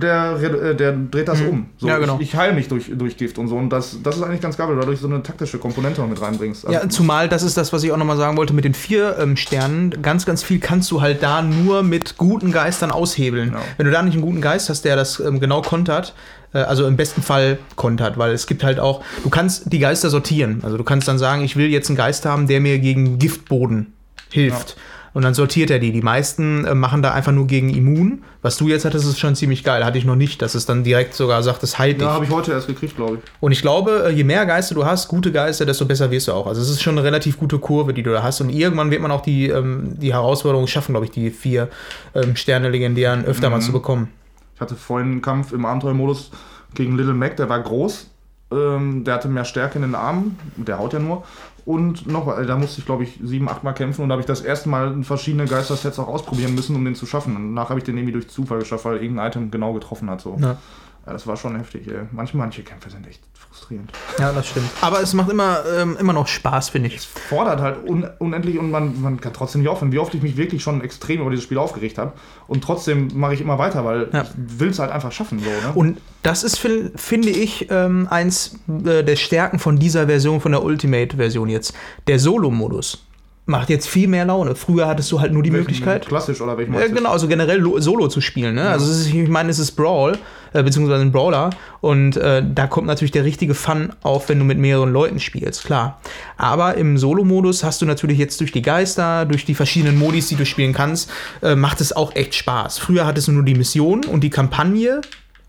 [0.00, 1.66] der, äh, der dreht das um.
[1.76, 1.92] So, Mhm.
[1.92, 2.16] Ja, genau.
[2.16, 3.56] Ich, ich heile mich durch, durch Gift und so.
[3.56, 6.20] Und das, das ist eigentlich ganz geil, weil du dadurch so eine taktische Komponente mit
[6.20, 6.66] reinbringst.
[6.66, 9.16] Also, Ja, zumal das ist das, was ich auch nochmal sagen wollte mit den vier
[9.18, 10.02] ähm, Sternen.
[10.02, 13.50] Ganz, ganz viel kannst du halt da nur mit guten Geistern aushebeln.
[13.50, 13.62] Genau.
[13.76, 16.14] Wenn du da nicht einen guten Geist hast, der das ähm, genau kontert,
[16.52, 20.10] äh, also im besten Fall kontert, weil es gibt halt auch, du kannst die Geister
[20.10, 20.60] sortieren.
[20.64, 23.92] Also du kannst dann sagen, ich will jetzt einen Geist haben, der mir gegen Giftboden
[24.30, 24.76] hilft.
[25.14, 25.92] Und dann sortiert er die.
[25.92, 28.24] Die meisten äh, machen da einfach nur gegen immun.
[28.42, 29.84] Was du jetzt hattest, ist schon ziemlich geil.
[29.84, 32.06] Hatte ich noch nicht, dass es dann direkt sogar sagt, es heilt dich.
[32.06, 33.20] ja, habe ich heute erst gekriegt, glaube ich.
[33.40, 36.32] Und ich glaube, äh, je mehr Geister du hast, gute Geister, desto besser wirst du
[36.32, 36.48] auch.
[36.48, 38.40] Also es ist schon eine relativ gute Kurve, die du da hast.
[38.40, 41.68] Und irgendwann wird man auch die, ähm, die Herausforderung schaffen, glaube ich, die vier
[42.14, 44.10] ähm, Sterne legendären öfter mal zu bekommen.
[44.56, 46.32] Ich hatte vorhin einen Kampf im Abenteuermodus
[46.74, 48.10] gegen Little Mac, der war groß.
[48.52, 51.24] Ähm, der hatte mehr Stärke in den Armen, der haut ja nur.
[51.64, 54.20] Und noch, äh, da musste ich glaube ich sieben, acht Mal kämpfen und da habe
[54.20, 57.36] ich das erste Mal verschiedene Geistersets auch ausprobieren müssen, um den zu schaffen.
[57.36, 60.20] Und danach habe ich den irgendwie durch Zufall geschafft, weil irgendein Item genau getroffen hat.
[60.20, 60.36] So.
[60.40, 60.58] Ja.
[61.06, 61.86] Ja, das war schon heftig.
[61.86, 62.06] Ey.
[62.12, 63.22] Manche, manche Kämpfe sind echt
[63.64, 63.90] frustrierend.
[64.18, 64.68] Ja, das stimmt.
[64.80, 67.00] Aber es macht immer, ähm, immer noch Spaß, finde ich.
[67.00, 69.92] Fordert halt un unendlich und man, man kann trotzdem nicht aufhören.
[69.92, 72.12] Wie oft ich mich wirklich schon extrem über dieses Spiel aufgeregt habe.
[72.46, 74.22] Und trotzdem mache ich immer weiter, weil Ja.
[74.22, 74.28] ich
[74.60, 75.38] will es halt einfach schaffen.
[75.40, 75.72] So, ne?
[75.74, 80.52] Und das ist, fin- finde ich, ähm, eins äh, der Stärken von dieser Version, von
[80.52, 81.74] der Ultimate-Version jetzt.
[82.06, 83.04] Der Solo-Modus
[83.46, 84.54] macht jetzt viel mehr Laune.
[84.54, 86.94] Früher hattest du halt nur die Welchen- Möglichkeit, Klassisch oder welchen Ja, du?
[86.94, 88.54] genau, also generell lo- Solo zu spielen.
[88.54, 88.68] Ne?
[88.68, 90.16] Also es ist, ich meine, es ist Brawl,
[90.54, 91.50] äh, beziehungsweise ein Brawler.
[91.82, 95.64] Und äh, da kommt natürlich der richtige Fun auf, wenn du mit mehreren Leuten spielst,
[95.64, 96.00] klar.
[96.38, 100.36] Aber im Solo-Modus hast du natürlich jetzt durch die Geister, durch die verschiedenen Modis, die
[100.36, 101.10] du spielen kannst,
[101.42, 102.78] äh, macht es auch echt Spaß.
[102.78, 105.02] Früher hattest du nur die Mission und die Kampagne.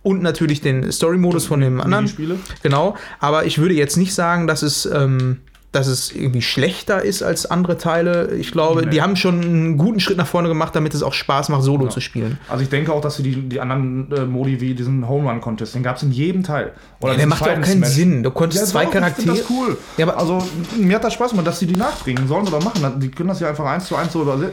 [0.03, 2.03] Und natürlich den Story-Modus von dem anderen.
[2.03, 2.37] Minispiele.
[2.61, 5.39] Genau, aber ich würde jetzt nicht sagen, dass es, ähm,
[5.75, 8.33] dass es irgendwie schlechter ist als andere Teile.
[8.35, 8.89] Ich glaube, Nee.
[8.91, 11.87] die haben schon einen guten Schritt nach vorne gemacht, damit es auch Spaß macht, Solo
[11.89, 12.37] zu spielen.
[12.49, 15.41] Also ich denke auch, dass sie die, die anderen äh, Modi wie diesen Home Run
[15.41, 16.71] Contest, den gab es in jedem Teil.
[17.01, 17.89] Oder Ja, der macht ja auch keinen Smash.
[17.89, 18.23] Sinn.
[18.23, 19.35] Du konntest Ja, zwei doch, Ich Charaktere.
[19.35, 19.77] find das cool.
[19.97, 20.41] Ja, aber- also
[20.79, 22.27] mir hat das Spaß gemacht, dass sie die nachbringen.
[22.27, 22.99] Sollen doch machen.
[22.99, 24.51] Die können das ja einfach eins zu eins so überse-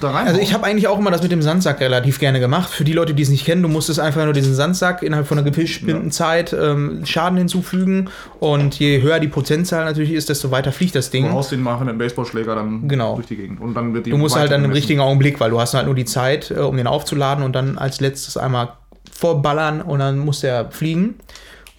[0.00, 0.26] da rein.
[0.26, 2.70] Also ich habe eigentlich auch immer das mit dem Sandsack relativ gerne gemacht.
[2.70, 5.38] Für die Leute, die es nicht kennen, du musstest einfach nur diesen Sandsack innerhalb von
[5.38, 6.10] einer bestimmten Ja.
[6.10, 8.08] Zeit ähm, Schaden hinzufügen.
[8.40, 11.26] Und je höher die Prozentzahl natürlich ist, desto weiter fliegt das Ding.
[11.26, 13.14] Du haust den mit einem Baseballschläger dann Genau.
[13.14, 13.60] durch die Gegend.
[13.60, 15.86] Und dann wird die Du musst halt dann im richtigen Augenblick, weil du hast halt
[15.86, 18.72] nur die Zeit, äh, um den aufzuladen und dann als letztes einmal
[19.12, 21.16] vorballern und dann muss der fliegen.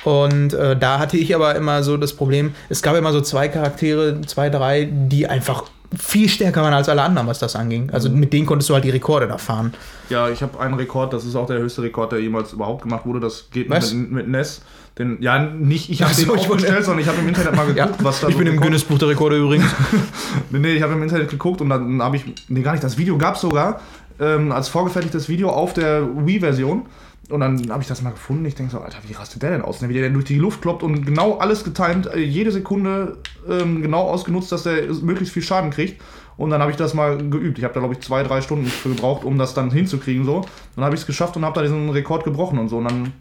[0.04, 3.48] Und äh, da hatte ich aber immer so das Problem, es gab immer so zwei
[3.50, 5.66] Charaktere, zwei, drei, die einfach
[5.98, 7.90] viel stärker waren als alle anderen, was das anging.
[7.92, 8.20] Also Mhm.
[8.20, 9.74] mit denen konntest du halt die Rekorde da fahren.
[10.10, 13.06] Ja, ich habe einen Rekord, das ist auch der höchste Rekord, der jemals überhaupt gemacht
[13.06, 13.20] wurde.
[13.20, 13.94] Das geht Was?
[13.94, 14.62] mit, mit NES.
[14.98, 17.86] Den, ja, nicht ich habe so, den aufgestellt, sondern ich habe im Internet mal Ja,
[17.86, 19.66] geguckt, was da ich so bin im Guinness Buch der Rekorde übrigens.
[20.52, 22.98] Nee, nee, ich habe im Internet geguckt und dann habe ich, nee, gar nicht, das
[22.98, 23.80] Video gab es sogar
[24.20, 26.86] ähm, als vorgefertigtes Video auf der Wii-Version.
[27.32, 28.46] Und dann habe ich das mal gefunden.
[28.46, 29.82] Ich denke so, Alter, wie rastet der denn aus?
[29.82, 29.90] Ne?
[29.90, 33.18] Wie der denn durch die Luft kloppt und genau alles getimt, äh, jede Sekunde
[33.50, 36.02] ähm, genau ausgenutzt, dass der möglichst viel Schaden kriegt.
[36.38, 37.58] Und dann habe ich das mal geübt.
[37.60, 40.26] Ich habe da, glaube ich, zwei, drei Stunden für gebraucht, um das dann hinzukriegen.
[40.26, 40.42] So.
[40.76, 42.78] Dann habe ich es geschafft und habe da diesen Rekord gebrochen und so.
[42.78, 43.14] Und dann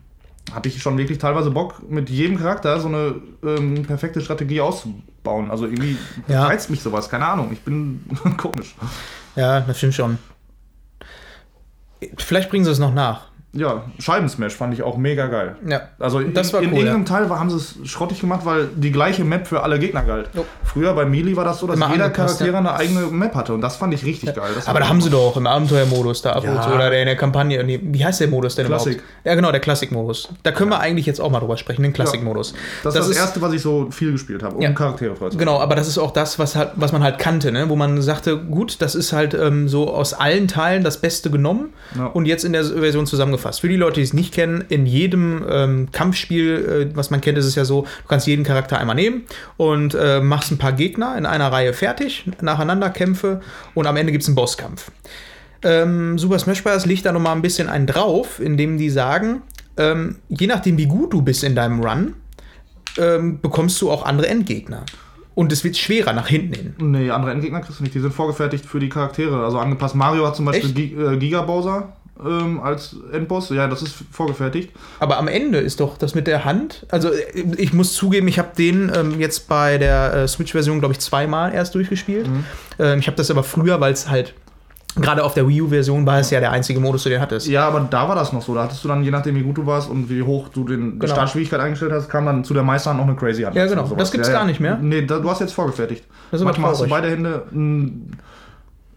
[0.55, 5.51] hatte ich schon wirklich teilweise Bock, mit jedem Charakter so eine ähm, perfekte Strategie auszubauen.
[5.51, 5.97] Also irgendwie
[6.29, 6.47] Ja.
[6.47, 7.51] reizt mich sowas, keine Ahnung.
[7.53, 8.01] Ich bin
[8.39, 8.75] komisch.
[9.37, 10.19] ja, das stimmt schon.
[12.17, 13.30] Vielleicht bringen sie es noch nach.
[13.53, 15.57] Ja, Scheibensmash fand ich auch mega geil.
[15.67, 15.81] Ja.
[15.99, 18.69] Also Das war in, in cool, irgendeinem Teil war, haben sie es schrottig gemacht, weil
[18.77, 20.29] die gleiche Map für alle Gegner galt.
[20.35, 20.45] Jo.
[20.63, 22.57] Früher bei Melee war das so, dass Immer jeder Charakter ja.
[22.57, 24.51] eine eigene Map hatte und das fand ich richtig geil.
[24.55, 26.63] Das Aber da haben sie doch im Abenteuermodus da ab und Ja.
[26.63, 27.65] zu oder in der Kampagne.
[27.65, 28.93] Nee, wie heißt der Modus denn Classic.
[28.95, 29.11] überhaupt?
[29.25, 30.29] Ja, genau, der Classic-Modus.
[30.45, 32.55] Da können wir eigentlich jetzt auch mal drüber sprechen, den Classic-Modus.
[32.85, 34.71] Das, ist das erste, was ich so viel gespielt habe, um Ja.
[34.71, 35.39] Charaktere freizuschalten.
[35.41, 37.69] Genau, aber das ist auch das, was, halt, was man halt kannte, ne?
[37.69, 41.71] wo man sagte, gut, das ist halt ähm, so aus allen Teilen das Beste genommen
[41.99, 42.07] Ja.
[42.07, 43.40] und jetzt in der Version zusammengefasst.
[43.41, 47.39] Für die Leute, die es nicht kennen, in jedem ähm, Kampfspiel, äh, was man kennt,
[47.39, 49.23] ist es ja so, du kannst jeden Charakter einmal nehmen
[49.57, 53.41] und äh, machst ein paar Gegner in einer Reihe fertig, nacheinander Kämpfe
[53.75, 54.91] und am Ende gibt es einen Bosskampf.
[55.63, 56.87] Ähm, Super Smash Bros.
[56.87, 59.43] legt da nochmal ein bisschen einen drauf, indem die sagen,
[59.77, 62.15] ähm, je nachdem, wie gut du bist in deinem Run,
[62.99, 64.85] ähm, bekommst du auch andere Endgegner.
[65.35, 66.75] Und es wird schwerer nach hinten hin.
[66.79, 67.95] Nee, andere Endgegner kriegst du nicht.
[67.95, 69.45] Die sind vorgefertigt für die Charaktere.
[69.45, 69.95] Also angepasst.
[69.95, 70.99] Mario hat zum Beispiel Echt?
[70.99, 73.51] Äh, Giga Bowser ähm, als Endboss.
[73.51, 74.71] Ja, das ist vorgefertigt.
[74.99, 76.87] Aber am Ende ist doch das mit der Hand.
[76.91, 80.93] Also äh, ich muss zugeben, ich habe den ähm, jetzt bei der äh, Switch-Version, glaube
[80.93, 82.29] ich, zweimal erst durchgespielt.
[82.79, 84.35] Ähm, ich habe das aber früher, weil es halt
[84.97, 87.47] gerade auf der Wii U-Version war es ja der einzige Modus, den du hattest.
[87.47, 88.55] Ja, aber da war das noch so.
[88.57, 90.95] Da hattest du dann, je nachdem wie gut du warst und wie hoch du den,
[90.95, 91.13] die Genau.
[91.15, 93.55] Startschwierigkeit eingestellt hast, kam dann zu der Meisterhand noch eine Crazy Hand.
[93.55, 93.87] Ja, genau.
[93.97, 94.79] Das gibt's gar nicht mehr?
[94.83, 96.05] Nee, da, du hast jetzt vorgefertigt.
[96.33, 97.45] Das ist Manchmal hast du beide Hände.
[97.53, 97.91] mh,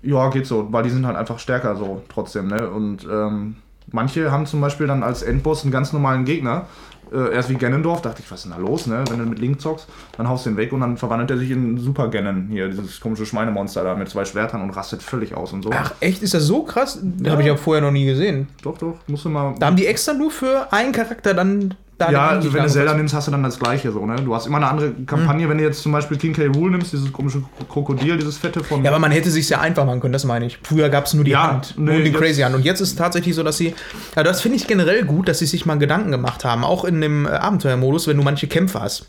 [0.04, 2.48] ja, geht so, weil die sind halt einfach stärker so trotzdem.
[2.48, 2.70] Ne?
[2.70, 3.56] Und ähm,
[3.92, 6.66] manche haben zum Beispiel dann als Endboss einen ganz normalen Gegner.
[7.12, 9.04] Äh, erst wie Ganondorf, dachte ich, was ist denn da los, ne?
[9.10, 9.88] Wenn du mit Link zockst,
[10.18, 13.00] dann haust du ihn weg und dann verwandelt er sich in Super Ganon, hier, dieses
[13.00, 15.70] komische Schweinemonster da mit zwei Schwertern und rastet völlig aus und so.
[15.72, 16.24] Ach, echt?
[16.24, 17.00] Ist das so krass?
[17.28, 18.48] Habe ich ja vorher noch nie gesehen.
[18.63, 19.54] Doch, doch, musst du mal.
[19.60, 22.94] Da haben die extra nur für einen Charakter dann da Ja, also wenn du Zelda
[22.94, 24.16] nimmst, hast du dann das gleiche so, ne?
[24.18, 25.06] Du hast immer eine andere Mhm.
[25.06, 26.48] Kampagne, wenn du jetzt zum Beispiel King K.
[26.48, 28.84] Rool nimmst, dieses komische Krokodil, dieses fette von.
[28.84, 30.60] Ja, aber man hätte sich ja einfach machen können, das meine ich.
[30.63, 32.56] Früher gab es nur die Ja, Hand, nee, nur die Crazy Hand.
[32.56, 33.74] Und jetzt ist es tatsächlich so, dass sie.
[34.16, 36.63] Ja, das finde ich generell gut, dass sie sich mal Gedanken gemacht haben.
[36.63, 39.08] Auch in dem äh, Abenteuermodus, wenn du manche Kämpfe hast.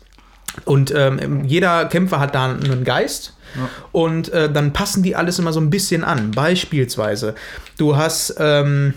[0.63, 3.33] Und ähm, jeder Kämpfer hat da einen Geist.
[3.93, 6.31] Und äh, dann passen die alles immer so ein bisschen an.
[6.31, 7.35] Beispielsweise,
[7.77, 8.35] du hast.
[8.39, 8.93] Ähm,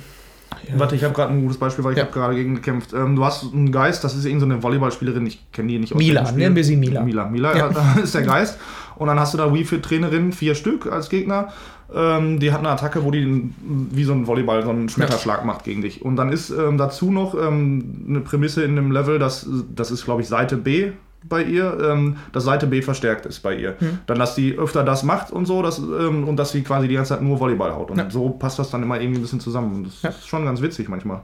[0.76, 2.04] Warte, ich habe gerade ein gutes Beispiel, weil ich Ja.
[2.04, 2.92] habe gerade gegen gekämpft.
[2.92, 5.92] Ähm, du hast einen Geist, das ist irgendeine so eine Volleyballspielerin, ich kenne die nicht
[5.94, 7.02] aus Mila, nennen wir sie Mila.
[7.02, 7.68] Mila, Mila, Ja.
[7.68, 7.68] ja.
[7.96, 8.58] da ist der Geist.
[8.96, 11.48] Und dann hast du da Wii Fit Trainerinnen, vier Stück als Gegner.
[11.94, 15.64] Ähm, die hat eine Attacke, wo die wie so ein Volleyball so einen Schmetterschlag macht
[15.64, 16.02] gegen dich.
[16.02, 20.04] Und dann ist ähm, dazu noch ähm, eine Prämisse in dem Level, dass das ist,
[20.04, 20.90] glaube ich, Seite B
[21.28, 23.76] bei ihr, ähm, dass Seite B verstärkt ist bei ihr.
[23.78, 23.98] Hm.
[24.06, 26.94] Dann, dass die öfter das macht und so, dass, ähm, und dass sie quasi die
[26.94, 27.90] ganze Zeit nur Volleyball haut.
[27.90, 28.10] Und Ja.
[28.10, 29.84] so passt das dann immer irgendwie ein bisschen zusammen.
[29.84, 30.10] Das Ja.
[30.10, 31.22] ist schon ganz witzig manchmal.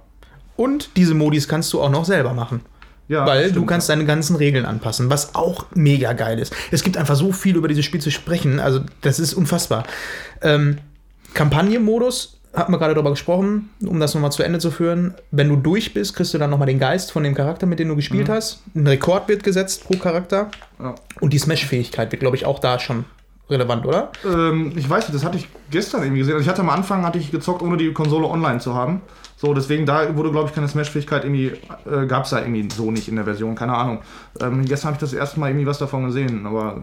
[0.56, 2.60] und diese Modis kannst du auch noch selber machen.
[3.08, 3.66] Ja, Weil du stimmt.
[3.66, 6.54] kannst deine ganzen Regeln anpassen, was auch mega geil ist.
[6.70, 9.84] Es gibt einfach so viel über dieses Spiel zu sprechen, also das ist unfassbar.
[10.42, 10.78] Ähm,
[11.34, 15.14] Kampagnenmodus, hatten wir gerade darüber gesprochen, um das nochmal zu Ende zu führen.
[15.30, 17.88] Wenn du durch bist, kriegst du dann nochmal den Geist von dem Charakter, mit dem
[17.88, 18.62] du gespielt hast.
[18.74, 20.50] Ein Rekord wird gesetzt pro Charakter.
[20.78, 20.94] Ja.
[21.20, 23.04] Und die Smash-Fähigkeit wird, glaube ich, auch da schon
[23.50, 24.10] relevant, oder?
[24.24, 26.34] Ähm, ich weiß nicht, das hatte ich gestern irgendwie gesehen.
[26.34, 29.02] Also ich hatte am Anfang hatte ich gezockt, ohne die Konsole online zu haben.
[29.36, 31.52] So, deswegen da wurde, glaube ich, keine Smash-Fähigkeit irgendwie,
[31.90, 33.98] äh, gab es da irgendwie so nicht in der Version, keine Ahnung.
[34.40, 36.82] Ähm, gestern habe ich das erste Mal irgendwie was davon gesehen, aber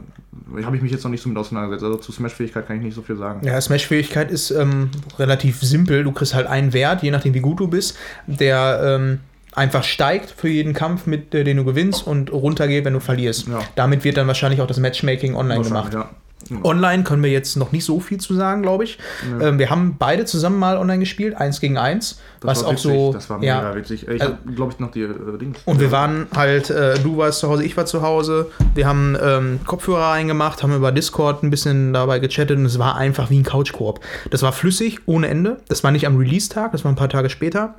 [0.63, 1.85] habe ich mich jetzt noch nicht so mit auseinandergesetzt.
[1.85, 3.45] Also zu Smash-Fähigkeit kann ich nicht so viel sagen.
[3.45, 6.03] Ja, Smash-Fähigkeit ist ähm, relativ simpel.
[6.03, 9.19] Du kriegst halt einen Wert, je nachdem wie gut du bist, der ähm,
[9.53, 13.47] einfach steigt für jeden Kampf, mit äh, den du gewinnst und runtergeht, wenn du verlierst.
[13.47, 13.59] Ja.
[13.75, 15.95] Damit wird dann wahrscheinlich auch das Matchmaking online gemacht.
[16.63, 18.97] Online können wir jetzt noch nicht so viel zu sagen, glaube ich.
[19.41, 22.19] Ähm, wir haben beide zusammen mal online gespielt, eins gegen eins.
[22.39, 23.13] Das was war auch witzig, so.
[23.13, 23.57] Das war ja.
[23.61, 24.03] mega witzig.
[24.07, 25.59] Ich Also- habe, glaube ich, noch die äh, Dings.
[25.65, 28.49] Und wir waren halt, äh, du warst zu Hause, ich war zu Hause.
[28.73, 32.95] Wir haben ähm, Kopfhörer reingemacht, haben über Discord ein bisschen dabei gechattet und es war
[32.95, 33.99] einfach wie ein Couchkoop.
[34.29, 35.57] Das war flüssig, ohne Ende.
[35.67, 37.75] Das war nicht am Release-Tag, das war ein paar Tage später.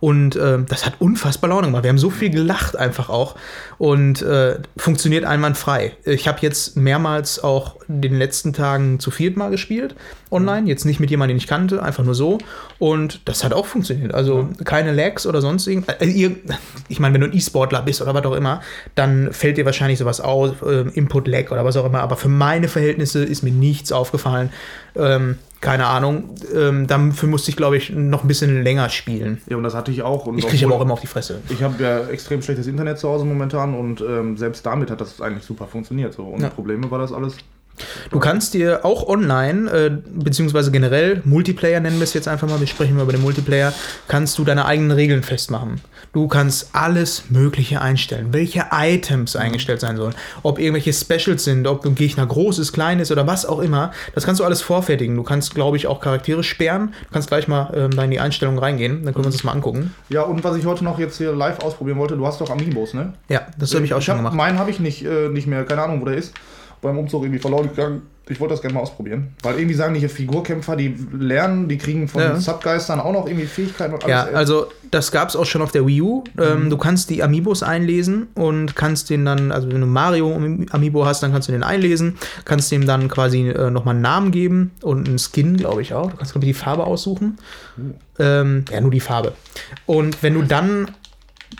[0.00, 1.82] Und äh, das hat unfassbar Laune gemacht.
[1.82, 3.36] Wir haben so viel gelacht einfach auch
[3.78, 5.96] und äh, funktioniert einwandfrei.
[6.04, 9.94] Ich habe jetzt mehrmals auch in den letzten Tagen zu viert mal gespielt
[10.30, 10.68] online.
[10.68, 12.38] Jetzt nicht mit jemandem, den ich kannte, einfach nur so.
[12.78, 14.14] Und das hat auch funktioniert.
[14.14, 15.96] Also keine Lags oder sonst irgendwas.
[16.00, 16.36] Äh,
[16.88, 18.60] ich meine, wenn du ein E-Sportler bist oder was auch immer,
[18.94, 22.00] dann fällt dir wahrscheinlich sowas aus, äh, Input-Lag oder was auch immer.
[22.00, 24.50] Aber für meine Verhältnisse ist mir nichts aufgefallen.
[24.94, 26.34] Ähm, keine Ahnung.
[26.54, 29.40] Ähm, dafür musste ich, glaube ich, noch ein bisschen länger spielen.
[29.48, 30.26] Ja, und das hatte ich auch.
[30.26, 31.40] Und Ich kriege aber auch immer auf die Fresse.
[31.48, 35.20] Ich habe ja extrem schlechtes Internet zu Hause momentan und ähm, selbst damit hat das
[35.20, 36.14] eigentlich super funktioniert.
[36.14, 36.24] So.
[36.24, 36.48] Ohne Ja.
[36.50, 37.36] Probleme war das alles.
[38.10, 42.60] Du kannst dir auch online, äh, beziehungsweise generell, Multiplayer nennen wir es jetzt einfach mal,
[42.60, 43.72] wir sprechen mal über den Multiplayer,
[44.08, 45.80] kannst du deine eigenen Regeln festmachen.
[46.12, 51.84] Du kannst alles Mögliche einstellen, welche Items eingestellt sein sollen, ob irgendwelche Specials sind, ob
[51.84, 53.92] ein Gegner groß ist, klein ist oder was auch immer.
[54.14, 55.14] Das kannst du alles vorfertigen.
[55.14, 56.94] Du kannst, glaube ich, auch Charaktere sperren.
[57.08, 59.44] Du kannst gleich mal ähm, da in die Einstellungen reingehen, dann können wir uns das
[59.44, 59.94] mal angucken.
[60.08, 62.94] Ja, und was ich heute noch jetzt hier live ausprobieren wollte, du hast doch Amiibos,
[62.94, 63.12] ne?
[63.28, 64.34] Ja, das habe ich auch schon hab, gemacht.
[64.34, 66.32] Meinen habe ich nicht, äh, nicht mehr, keine Ahnung, wo der ist.
[66.82, 68.02] Beim Umzug irgendwie verloren gegangen.
[68.28, 69.34] Ich wollte das gerne mal ausprobieren.
[69.42, 72.40] Weil irgendwie sagen die hier Figurkämpfer, die lernen, die kriegen von Ja.
[72.40, 74.30] Subgeistern auch noch irgendwie Fähigkeiten und alles.
[74.32, 76.24] Ja, also das gab es auch schon auf der Wii U.
[76.34, 76.42] Mhm.
[76.42, 80.34] Ähm, du kannst die Amiibos einlesen und kannst den dann, also wenn du Mario
[80.70, 84.32] Amiibo hast, dann kannst du den einlesen, kannst dem dann quasi äh, nochmal einen Namen
[84.32, 86.10] geben und einen Skin, glaube ich auch.
[86.10, 87.38] Du kannst, glaube ich, die Farbe aussuchen.
[88.18, 89.34] Ähm, ja, nur die Farbe.
[89.86, 90.90] Und wenn du dann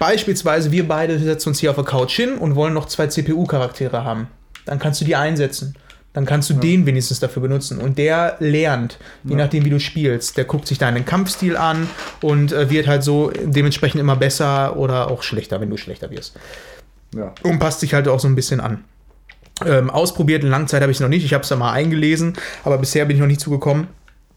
[0.00, 4.02] beispielsweise, wir beide setzen uns hier auf der Couch hin und wollen noch zwei CPU-Charaktere
[4.04, 4.26] haben,
[4.66, 5.74] dann kannst du die einsetzen.
[6.12, 7.78] Dann kannst du den wenigstens dafür benutzen.
[7.78, 10.38] Und der lernt, je nachdem, wie du spielst.
[10.38, 11.90] Der guckt sich deinen Kampfstil an
[12.22, 16.38] und äh, wird halt so dementsprechend immer besser oder auch schlechter, wenn du schlechter wirst.
[17.14, 17.34] ja.
[17.42, 18.84] Und passt sich halt auch so ein bisschen an.
[19.64, 21.24] Ähm, ausprobiert in Langzeit habe ich es noch nicht.
[21.24, 23.88] Ich habe es da mal eingelesen, aber bisher bin ich noch nicht zugekommen.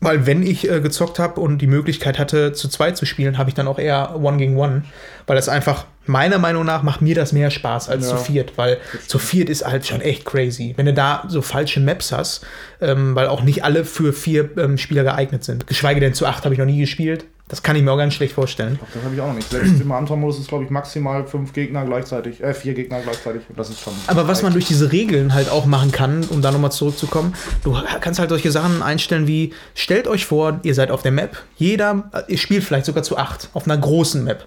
[0.01, 3.49] Weil wenn ich äh, gezockt habe und die Möglichkeit hatte, zu zweit zu spielen, habe
[3.49, 4.83] ich dann auch eher One gegen One.
[5.27, 8.17] Weil das einfach, meiner Meinung nach, macht mir das mehr Spaß als Ja.
[8.17, 8.53] zu viert.
[8.57, 10.73] Weil zu viert ist halt schon echt crazy.
[10.75, 12.45] Wenn du da so falsche Maps hast,
[12.81, 15.67] ähm, weil auch nicht alle für vier ähm, Spieler geeignet sind.
[15.67, 17.25] Geschweige denn zu acht habe ich noch nie gespielt.
[17.47, 18.77] Das kann ich mir auch ganz schlecht vorstellen.
[18.93, 19.49] Das habe ich auch noch nicht.
[19.49, 23.41] Selbst im Abenteuermodus ist, glaube ich, maximal fünf Gegner gleichzeitig, äh, vier Gegner gleichzeitig.
[23.57, 23.93] Das ist schon.
[24.05, 27.75] Aber was man durch diese Regeln halt auch machen kann, um da nochmal zurückzukommen, du
[28.01, 32.11] kannst halt solche Sachen einstellen wie, stellt euch vor, ihr seid auf der Map, jeder,
[32.13, 34.45] äh, ihr spielt vielleicht sogar zu acht, auf einer großen Map.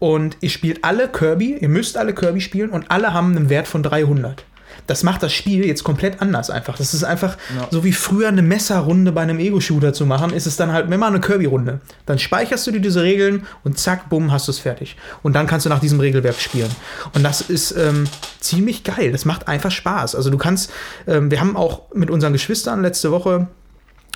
[0.00, 3.68] Und ihr spielt alle Kirby, ihr müsst alle Kirby spielen und alle haben einen Wert
[3.68, 4.44] von 300.
[4.86, 6.76] Das macht das Spiel jetzt komplett anders einfach.
[6.78, 7.68] Das ist einfach Ja.
[7.70, 11.06] so wie früher eine Messerrunde bei einem Ego-Shooter zu machen, ist es dann halt immer
[11.06, 11.80] eine Kirby-Runde.
[12.06, 14.96] Dann speicherst du dir diese Regeln und zack, bumm, hast du es fertig.
[15.22, 16.70] Und dann kannst du nach diesem Regelwerk spielen.
[17.14, 18.04] Und das ist ähm,
[18.40, 19.12] ziemlich geil.
[19.12, 20.14] Das macht einfach Spaß.
[20.16, 20.72] Also du kannst,
[21.06, 23.48] ähm, wir haben auch mit unseren Geschwistern letzte Woche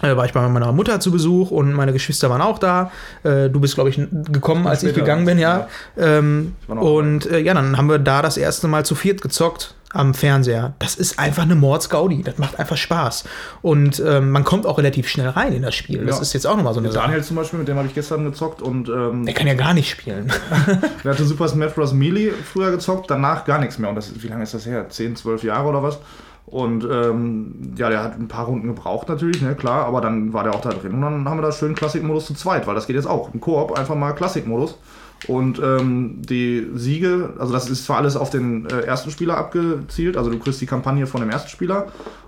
[0.02, 2.90] war ich bei meiner Mutter zu Besuch und meine Geschwister waren auch da.
[3.22, 5.68] Äh, du bist, glaube ich, gekommen, als ich gegangen bin, ja.
[5.96, 9.22] Ähm, war noch und äh, ja, dann haben wir da das erste Mal zu viert
[9.22, 10.74] gezockt am Fernseher.
[10.80, 12.22] Das ist einfach eine Mordsgaudi.
[12.24, 13.22] Das macht einfach Spaß.
[13.62, 16.04] Und ähm, man kommt auch relativ schnell rein in das Spiel.
[16.04, 16.22] Das Ja.
[16.22, 17.04] ist jetzt auch nochmal so eine Sache.
[17.06, 19.72] Daniel zum Beispiel, mit dem habe ich gestern gezockt und ähm, Der kann ja gar
[19.72, 20.32] nicht spielen.
[21.04, 21.92] der hatte Super Smash Bros.
[21.92, 23.88] Melee früher gezockt, danach gar nichts mehr.
[23.88, 24.88] Und das, wie lange ist das her?
[24.88, 25.98] 10, 12 Jahre oder was?
[26.46, 30.44] Und ähm, ja, der hat ein paar Runden gebraucht natürlich, ne, klar, aber dann war
[30.44, 30.92] der auch da drin.
[30.92, 33.32] Und dann haben wir da schön Klassikmodus zu zweit, weil das geht jetzt auch.
[33.32, 34.78] Im Koop einfach mal Klassikmodus.
[35.26, 40.18] Und ähm, die Siege, also das ist zwar alles auf den äh, ersten Spieler abgezielt,
[40.18, 41.86] also du kriegst die Kampagne von dem ersten Spieler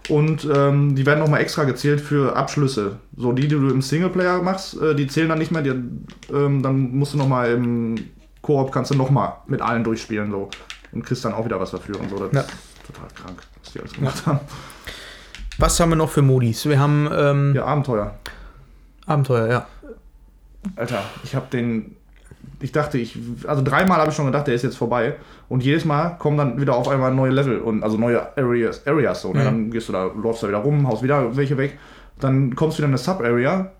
[0.08, 2.96] und ähm, die werden nochmal extra gezählt für Abschlüsse.
[3.14, 5.74] So die, die du im Singleplayer machst, äh, die zählen dann nicht mehr, die,
[6.32, 7.96] ähm, dann musst du nochmal im
[8.40, 10.48] Koop kannst du nochmal mit allen durchspielen so
[10.92, 12.16] und kriegst dann auch wieder was dafür und so.
[12.16, 12.40] Das Ja.
[12.40, 12.48] ist
[12.86, 14.40] total krank, was die alles gemacht haben.
[15.58, 16.66] Was haben wir noch für Modis?
[16.66, 18.14] Wir haben ähm, Ja, Abenteuer.
[19.06, 19.66] Abenteuer, ja.
[20.76, 21.96] Alter, ich habe den.
[22.60, 23.18] Ich dachte, ich.
[23.46, 25.16] Also dreimal habe ich schon gedacht, der ist jetzt vorbei.
[25.48, 29.22] Und jedes Mal kommen dann wieder auf einmal neue Level und also neue Areas, Areas
[29.22, 29.32] so.
[29.32, 29.40] Ne?
[29.40, 29.44] Mhm.
[29.44, 31.78] Dann gehst du da, läufst da wieder rum, haust wieder welche weg.
[32.18, 33.72] Dann kommst du wieder in eine Sub-Area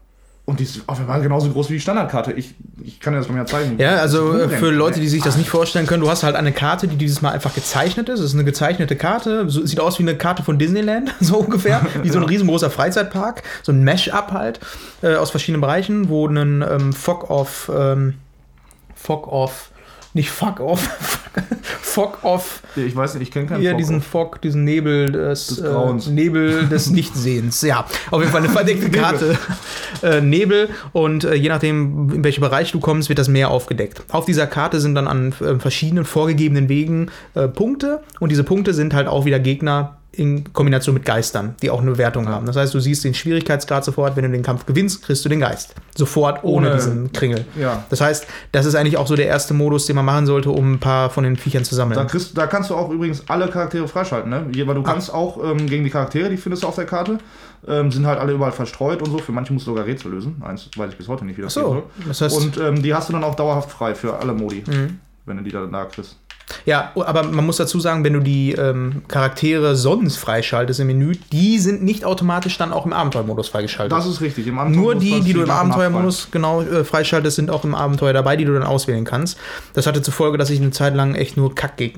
[0.46, 2.32] und die ist auf einmal genauso groß wie die Standardkarte.
[2.32, 3.78] Ich, ich kann dir das mal mehr zeigen.
[3.78, 6.52] Ja, also äh, für Leute, die sich das nicht vorstellen können, du hast halt eine
[6.52, 8.20] Karte, die dieses Mal einfach gezeichnet ist.
[8.20, 11.84] Es ist eine gezeichnete Karte, so, sieht aus wie eine Karte von Disneyland, so ungefähr,
[12.00, 14.60] wie so ein riesengroßer Freizeitpark, so ein Mesh-Up halt
[15.02, 18.14] äh, aus verschiedenen Bereichen, wo ein ähm, Fog of, ähm,
[18.94, 19.72] Fog of,
[20.16, 21.20] nicht Fuck off,
[21.82, 22.62] Fog of.
[22.74, 24.04] Ich weiß nicht, ich kenne keinen Hier Fog diesen Off.
[24.04, 26.08] Fog, diesen Nebel des, Des Grauens.
[26.08, 27.62] Äh, Nebel des Nichtsehens.
[27.62, 29.38] Ja, auf jeden Fall eine verdeckte Karte.
[30.02, 34.02] äh, Nebel und äh, je nachdem, in welchen Bereich du kommst, wird das Meer aufgedeckt.
[34.10, 38.74] Auf dieser Karte sind dann an äh, verschiedenen vorgegebenen Wegen äh, Punkte und diese Punkte
[38.74, 42.46] sind halt auch wieder Gegner in Kombination mit Geistern, die auch eine Wertung haben.
[42.46, 45.40] Das heißt, du siehst den Schwierigkeitsgrad sofort, wenn du den Kampf gewinnst, kriegst du den
[45.40, 45.74] Geist.
[45.94, 47.44] Sofort ohne, Ohne- diesen Kringel.
[47.60, 47.84] Ja.
[47.90, 50.72] Das heißt, das ist eigentlich auch so der erste Modus, den man machen sollte, um
[50.74, 51.98] ein paar von den Viechern zu sammeln.
[51.98, 54.46] Da, kriegst, da kannst du auch übrigens alle Charaktere freischalten, ne?
[54.66, 57.18] Weil du kannst auch ähm, gegen die Charaktere, die findest du auf der Karte,
[57.68, 59.18] ähm, sind halt alle überall verstreut und so.
[59.18, 60.42] Für manche musst du sogar Rätsel lösen.
[60.44, 62.08] Eins weiß ich bis heute nicht, wie das Ach so, geht.
[62.08, 64.62] das heißt- und ähm, die hast du dann auch dauerhaft frei für alle Modi,
[65.26, 66.16] wenn du die dann da kriegst.
[66.64, 71.14] Ja, aber man muss dazu sagen, wenn du die ähm, Charaktere sonst freischaltest im Menü,
[71.32, 73.96] die sind nicht automatisch dann auch im Abenteuermodus freigeschaltet.
[73.96, 74.46] Das ist richtig.
[74.46, 78.12] Im Nur Abenteuermodus die, die du im Abenteuermodus genau äh, freischaltest, sind auch im Abenteuer
[78.12, 79.38] dabei, die du dann auswählen kannst.
[79.74, 81.90] Das hatte zur Folge, dass ich eine Zeit lang echt nur Kack äh,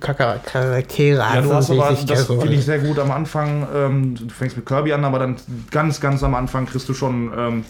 [0.00, 3.66] Kack Charaktere Ja, aber, richtig das geil finde ich sehr gut am Anfang.
[3.74, 5.36] Ähm, du fängst mit Kirby an, aber dann
[5.72, 7.64] ganz, ganz am Anfang kriegst du schon ähm,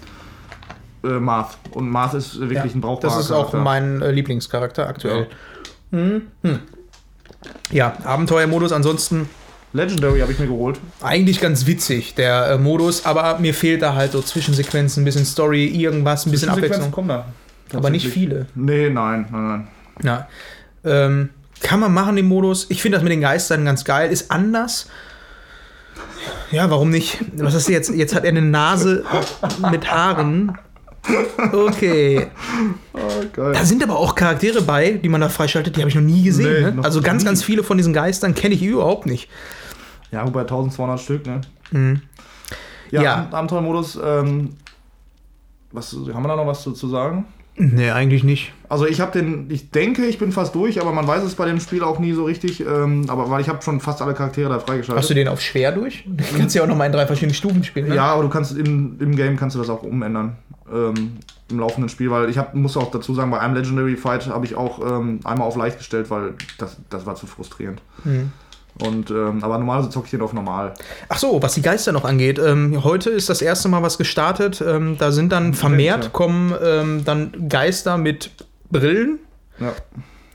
[1.04, 1.56] äh, Marth.
[1.72, 3.58] Und Marth ist wirklich Ja, ein brauchbarer Das ist auch Charakter.
[3.58, 5.26] mein äh, Lieblingscharakter aktuell.
[5.90, 6.22] Hm.
[6.42, 6.58] Hm.
[7.70, 9.28] Ja, Abenteuermodus ansonsten
[9.72, 10.80] Legendary habe ich mir geholt.
[11.02, 15.26] eigentlich ganz witzig, der äh, Modus, aber mir fehlt da halt so Zwischensequenzen, ein bisschen
[15.26, 16.90] Story, irgendwas, ein bisschen Abwechslung.
[16.90, 17.26] kommen da.
[17.74, 18.46] Aber nicht viele.
[18.54, 19.68] Nee, nein, nein, nein.
[20.02, 20.28] Ja.
[20.84, 21.30] Ähm,
[21.60, 22.66] kann man machen, den Modus.
[22.70, 24.10] Ich finde das mit den Geistern ganz geil.
[24.10, 24.88] Ist anders.
[26.50, 27.18] Ja, warum nicht?
[27.36, 27.90] Was ist jetzt?
[27.90, 29.04] Jetzt hat er eine Nase
[29.70, 30.56] mit Haaren.
[31.52, 32.26] Okay.
[33.00, 33.52] Oh, geil.
[33.52, 36.24] Da sind aber auch Charaktere bei, die man da freischaltet, die habe ich noch nie
[36.24, 36.52] gesehen.
[36.52, 36.72] Nee, ne?
[36.72, 37.26] noch Also ganz, nie.
[37.26, 39.28] ganz viele von diesen Geistern kenne ich überhaupt nicht.
[40.10, 41.40] Ja, wobei 1200 Stück, ne?
[41.70, 42.00] Mhm.
[42.90, 43.14] Ja, Ja.
[43.18, 44.50] Ab- Abenteuermodus, ähm,
[45.70, 47.26] was, haben wir da noch was zu, zu sagen?
[47.56, 48.52] Nee, eigentlich nicht.
[48.68, 51.46] Also ich habe den, ich denke, ich bin fast durch, aber man weiß es bei
[51.46, 52.60] dem Spiel auch nie so richtig.
[52.60, 54.96] Ähm, aber weil ich habe schon fast alle Charaktere da freigeschaltet.
[55.02, 56.04] Hast du den auf schwer durch?
[56.06, 57.88] Du kannst ja auch noch mal in drei verschiedenen Stufen spielen.
[57.88, 57.94] Ne?
[57.96, 60.36] Ja, aber du kannst im, im Game kannst du das auch umändern.
[60.72, 61.18] Ähm,
[61.50, 64.44] Im laufenden Spiel, weil ich hab, muss auch dazu sagen, bei einem Legendary Fight habe
[64.44, 67.80] ich auch ähm, einmal auf leicht gestellt, weil das, das war zu frustrierend.
[68.04, 68.32] Mhm.
[68.80, 70.74] Und ähm, aber normalerweise zocke ich den auf normal.
[71.08, 72.38] Ach so, was die Geister noch angeht.
[72.38, 74.62] Ähm, heute ist das erste Mal was gestartet.
[74.64, 76.10] Ähm, da sind dann vermehrt ja.
[76.10, 78.30] kommen ähm, dann Geister mit
[78.70, 79.18] Brillen
[79.58, 79.72] Ja.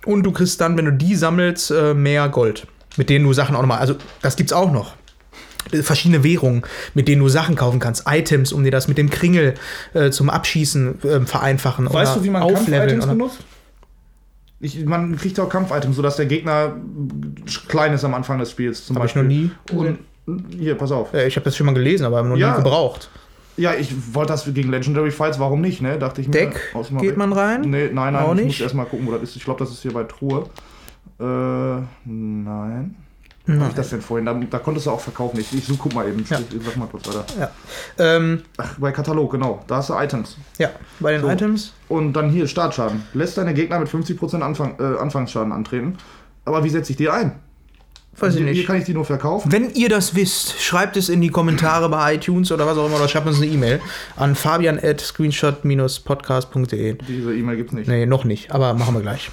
[0.05, 2.67] und du kriegst dann, wenn du die sammelst, äh, mehr Gold.
[2.97, 3.79] Mit denen du Sachen auch nochmal.
[3.79, 4.93] Also, das gibt's auch noch.
[5.71, 9.09] Äh, Verschiedene Währungen, mit denen du Sachen kaufen kannst, Items, um dir das mit dem
[9.09, 9.53] Kringel
[9.93, 11.85] äh, zum Abschießen ähm, vereinfachen.
[11.91, 13.37] Weißt oder du, wie man aufleveln Kampf-Items benutzt?
[14.59, 16.77] Ich, man kriegt auch Kampf-Items, sodass der Gegner
[17.67, 19.23] klein ist am Anfang des Spiels zum Hab ich Beispiel.
[19.23, 19.99] noch nie Und
[20.57, 21.13] hier, pass auf.
[21.13, 22.51] Äh, ich habe das schon mal gelesen, aber noch Ja.
[22.51, 23.09] nie gebraucht.
[23.57, 25.99] Ja, ich wollte das gegen Legendary Fights, warum nicht, ne?
[25.99, 26.31] Dachte ich mir.
[26.33, 26.59] Deck,
[26.99, 27.61] geht man rein?
[27.61, 28.45] Nee, nein, nein, Auch ich nicht?
[28.47, 29.35] muss erstmal gucken, wo das ist.
[29.35, 30.45] Ich glaube, das ist hier bei Truhe.
[31.19, 32.95] Äh, nein.
[33.45, 34.25] Wo hab ich das denn vorhin?
[34.25, 35.37] Da, da konntest du auch verkaufen.
[35.39, 36.25] Ich, ich such, guck mal eben.
[36.29, 36.39] Ja.
[36.39, 37.25] Ich, sag mal kurz weiter.
[37.37, 37.51] Ja.
[37.97, 39.63] Ähm, Ach, bei Katalog, genau.
[39.67, 40.37] Da hast du Items.
[40.57, 40.69] ja,
[41.01, 41.29] bei den So.
[41.29, 41.73] Items.
[41.89, 43.03] Und dann hier, Startschaden.
[43.13, 45.97] Lässt deine Gegner mit 50% Anfang, äh, Anfangsschaden antreten.
[46.45, 47.33] Aber wie setze ich die ein?
[48.17, 48.67] Weiß ich hier, hier nicht.
[48.67, 49.51] kann ich die nur verkaufen.
[49.51, 52.97] Wenn ihr das wisst, schreibt es in die Kommentare bei iTunes oder was auch immer
[52.97, 53.81] oder schreibt uns eine E-Mail
[54.15, 56.97] an fabian at screenshot-podcast.de.
[57.07, 57.87] Diese E-Mail gibt's nicht.
[57.87, 59.31] Nee, noch nicht, aber machen wir gleich.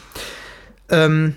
[0.89, 1.37] Ähm,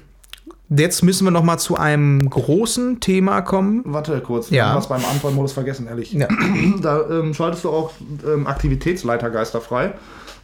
[0.76, 3.82] jetzt müssen wir noch mal zu einem großen Thema kommen.
[3.86, 4.76] Warte kurz, Ja.
[4.76, 6.13] was beim Antwortmodus vergessen, ehrlich.
[6.13, 6.28] Ja.
[6.82, 7.91] Da ähm, schaltest du auch
[8.26, 9.93] ähm, Aktivitätsleitergeister frei.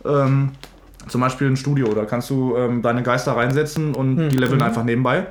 [0.06, 0.50] Ähm,
[1.08, 4.62] zum Beispiel ein Studio, da kannst du ähm, deine Geister reinsetzen und Hm, die leveln
[4.62, 5.28] einfach nebenbei.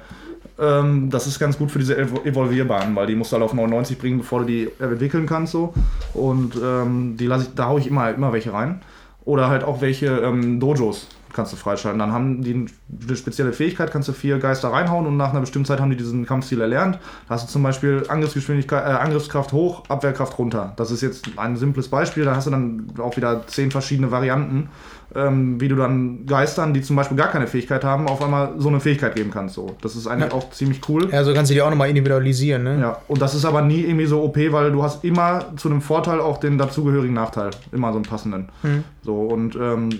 [0.59, 3.55] Ähm, das ist ganz gut für diese Evo Evolvierbahnen, weil die musst du halt auf
[3.55, 5.53] 99 bringen, bevor du die entwickeln kannst.
[5.53, 5.72] So.
[6.14, 8.80] Und ähm, die lasse ich, da haue ich immer, immer welche rein.
[9.28, 11.98] Oder halt auch welche ähm, Dojos kannst du freischalten.
[11.98, 15.66] Dann haben die eine spezielle Fähigkeit, kannst du vier Geister reinhauen und nach einer bestimmten
[15.66, 16.98] Zeit haben die diesen Kampfstil erlernt.
[17.28, 20.72] Da hast du zum Beispiel Angriffsgeschwindigkeit, äh, Angriffskraft hoch, Abwehrkraft runter.
[20.76, 22.24] Das ist jetzt ein simples Beispiel.
[22.24, 24.70] Da hast du dann auch wieder zehn verschiedene Varianten,
[25.14, 28.68] ähm, wie du dann Geistern, die zum Beispiel gar keine Fähigkeit haben, auf einmal so
[28.68, 29.54] eine Fähigkeit geben kannst.
[29.54, 29.74] So.
[29.80, 30.36] Das ist eigentlich Ja.
[30.38, 31.09] auch ziemlich cool.
[31.12, 32.78] Also kannst du die auch noch mal individualisieren, ne?
[32.80, 35.80] Ja, und das ist aber nie irgendwie so OP, weil du hast immer zu einem
[35.80, 37.50] Vorteil auch den dazugehörigen Nachteil.
[37.72, 38.48] Immer so einen passenden.
[38.62, 38.84] Mhm.
[39.02, 39.90] So, und ähm,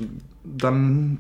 [0.45, 1.19] dann,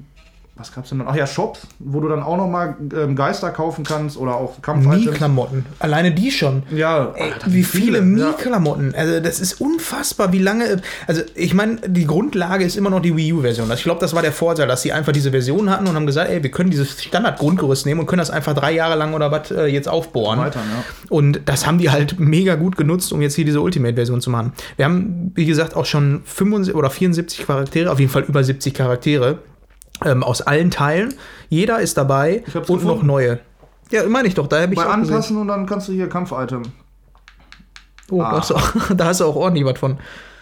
[0.59, 1.06] was gab's denn noch?
[1.09, 5.04] Ach ja, Shops, wo du dann auch nochmal ähm, Geister kaufen kannst oder auch Kampf-Items.
[5.06, 5.64] Mi-Klamotten.
[5.78, 6.64] Alleine die schon.
[6.70, 8.04] Ja, Ey, wie viele Ja.
[8.04, 8.94] Mi-Klamotten.
[8.96, 10.80] Also, das ist unfassbar, wie lange.
[11.06, 13.70] Also, ich meine, die Grundlage ist immer noch die Wii U-Version.
[13.72, 16.30] Ich glaube, das war der Vorteil, dass sie einfach diese Version hatten und haben gesagt,
[16.30, 19.50] ey, wir können dieses Standard-Grundgerüst nehmen und können das einfach drei Jahre lang oder was
[19.50, 20.40] äh, jetzt aufbohren.
[20.40, 20.84] Weiter, ja.
[21.09, 24.52] Und das haben die halt mega gut genutzt, um jetzt hier diese Ultimate-Version zu machen.
[24.76, 28.74] Wir haben, wie gesagt, auch schon 75 oder 74 Charaktere, auf jeden Fall über 70
[28.74, 29.38] Charaktere
[30.05, 31.14] ähm, aus allen Teilen.
[31.49, 33.07] Jeder ist dabei Ich und noch gefunden.
[33.07, 33.38] neue.
[33.90, 35.14] Ja, meine ich doch, da habe ich Bei auch gesehen.
[35.14, 36.62] Anpassen und dann kannst du hier Kampf-Item.
[38.11, 38.30] Oh, Ah.
[38.32, 39.99] da, hast du auch, da hast du auch ordentlich was von.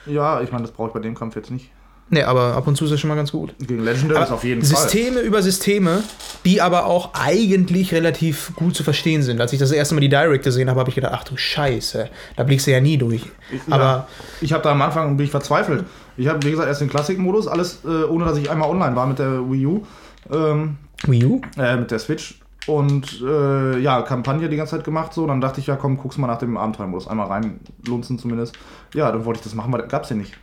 [0.07, 1.70] Ja, ich meine, das brauche ich bei dem Kampf jetzt nicht.
[2.09, 3.52] Nee, aber ab und zu ist das schon mal ganz gut.
[3.59, 4.76] Gegen Legendary ist auf jeden Fall.
[4.80, 6.04] Systeme über Systeme,
[6.44, 9.40] die aber auch eigentlich relativ gut zu verstehen sind.
[9.40, 12.09] Als ich das erste Mal die Direct gesehen habe, habe ich gedacht, ach du Scheiße,
[12.36, 13.22] da blickst du ja nie durch.
[13.66, 14.09] Ja, Aber
[14.40, 15.84] ich habe da am Anfang bin ich verzweifelt.
[16.16, 19.06] Ich habe, wie gesagt, erst den Klassikmodus, alles äh, ohne dass ich einmal online war
[19.06, 19.82] mit der Wii U,
[20.30, 21.40] ähm, Wii U?
[21.58, 22.40] äh, mit der Switch.
[22.66, 25.26] Und äh, ja, Kampagne die ganze Zeit gemacht so.
[25.26, 27.06] Dann dachte ich, ja komm, guck's mal nach dem Abenteuermodus.
[27.06, 28.56] Einmal reinlunzen zumindest.
[28.92, 30.36] Ja, dann wollte ich das machen, weil gab's den nicht.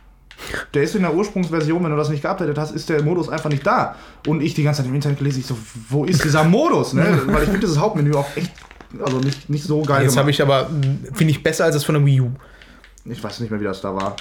[0.72, 3.50] Der ist in der Ursprungsversion, wenn du das nicht geupdatet hast, ist der Modus einfach
[3.50, 3.94] nicht da.
[4.26, 5.56] Und ich die ganze Zeit im Internet gelesen, ich so,
[5.88, 6.92] wo ist dieser Modus?
[6.92, 7.20] Ne?
[7.26, 8.50] Weil ich finde dieses Hauptmenü auch echt,
[9.00, 10.68] also nicht, nicht so geil Jetzt habe ich aber,
[11.12, 12.30] finde ich besser als das von der Wii U.
[13.04, 14.16] ich weiß nicht mehr, wie das da war.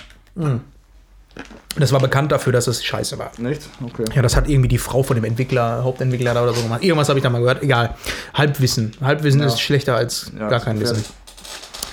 [1.76, 3.32] Das war bekannt dafür, dass es scheiße war.
[3.40, 3.62] Nicht?
[3.84, 4.06] Okay.
[4.14, 6.84] Ja, das hat irgendwie die Frau von dem Entwickler, Hauptentwickler da oder so gemacht.
[6.84, 7.64] Irgendwas habe ich da mal gehört.
[7.64, 7.96] Egal.
[8.36, 8.92] Halbwissen.
[9.02, 9.48] Halbwissen Ja.
[9.48, 10.80] ist schlechter als Ja, gar kein.
[10.80, 11.04] Wissen.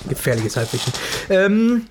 [0.07, 0.93] Gefährliches Halbwissen.
[1.29, 1.85] Ähm,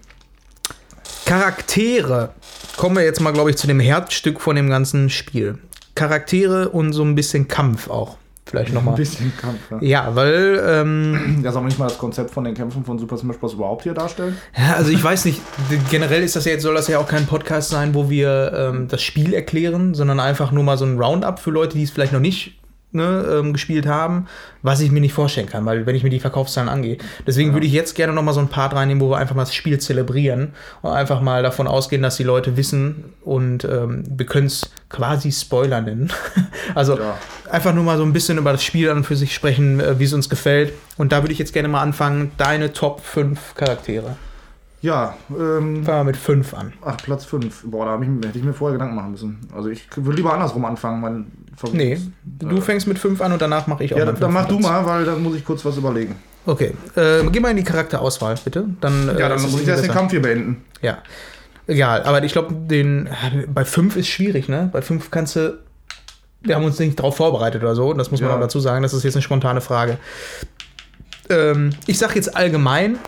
[1.24, 2.30] Charaktere.
[2.76, 5.58] Kommen wir jetzt mal, glaube ich, zu dem Herzstück von dem ganzen Spiel.
[5.94, 8.16] Charaktere und so ein bisschen Kampf auch.
[8.50, 8.96] Vielleicht Ein nochmal.
[8.96, 9.78] bisschen Kampf, ja.
[10.06, 13.16] Ja, weil, ähm, Ja, soll man nicht mal das Konzept von den Kämpfen von Super
[13.16, 13.54] Smash Bros.
[13.54, 14.36] überhaupt hier darstellen?
[14.56, 15.40] ja, also ich weiß nicht,
[15.90, 18.88] generell ist das ja jetzt, soll das ja auch kein Podcast sein, wo wir ähm,
[18.88, 22.12] das Spiel erklären, sondern einfach nur mal so ein Roundup für Leute, die es vielleicht
[22.12, 22.59] noch nicht
[22.92, 24.26] ne, ähm, gespielt haben,
[24.62, 26.98] was ich mir nicht vorstellen kann, weil wenn ich mir die Verkaufszahlen angehe.
[27.26, 29.42] Deswegen würde ich jetzt gerne noch mal so ein Part reinnehmen, wo wir einfach mal
[29.42, 34.26] das Spiel zelebrieren und einfach mal davon ausgehen, dass die Leute wissen und ähm, wir
[34.26, 36.12] können es quasi Spoiler nennen.
[36.74, 37.16] also Ja.
[37.50, 39.98] einfach nur mal so ein bisschen über das Spiel an und für sich sprechen, äh,
[39.98, 40.72] wie es uns gefällt.
[40.96, 44.16] Und da würde ich jetzt gerne mal anfangen, deine Top 5 Charaktere.
[44.82, 46.72] Ja, ähm, Fangen wir mit 5 an.
[46.82, 47.64] ach, Platz 5.
[47.66, 49.38] Boah, da ich, hätte ich mir vorher Gedanken machen müssen.
[49.54, 51.00] Also ich würde lieber andersrum anfangen.
[51.00, 51.26] Mein
[51.72, 54.46] Nee, du fängst mit 5 an und danach mache ich auch Ja, dann, dann mach
[54.48, 56.16] du mal, weil dann muss ich kurz was überlegen.
[56.46, 58.64] Okay, äh, geh mal in die Charakterauswahl, bitte.
[58.80, 59.90] Dann, äh, Ja, dann muss ich erst den.
[59.90, 60.64] Kampf hier beenden.
[60.80, 60.98] Ja,
[61.66, 62.02] egal.
[62.04, 63.10] Aber ich glaube, den
[63.52, 64.70] bei 5 ist schwierig, ne?
[64.72, 65.58] Bei 5 kannst du.
[66.40, 67.92] Wir haben uns nicht drauf vorbereitet oder so.
[67.92, 68.36] Das muss man Ja.
[68.36, 68.82] auch dazu sagen.
[68.82, 69.98] Das ist jetzt eine spontane Frage.
[71.28, 72.98] Ähm, ich sag jetzt allgemein,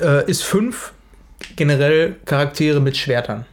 [0.00, 0.92] äh, ist 5
[1.56, 3.44] generell Charaktere mit Schwertern.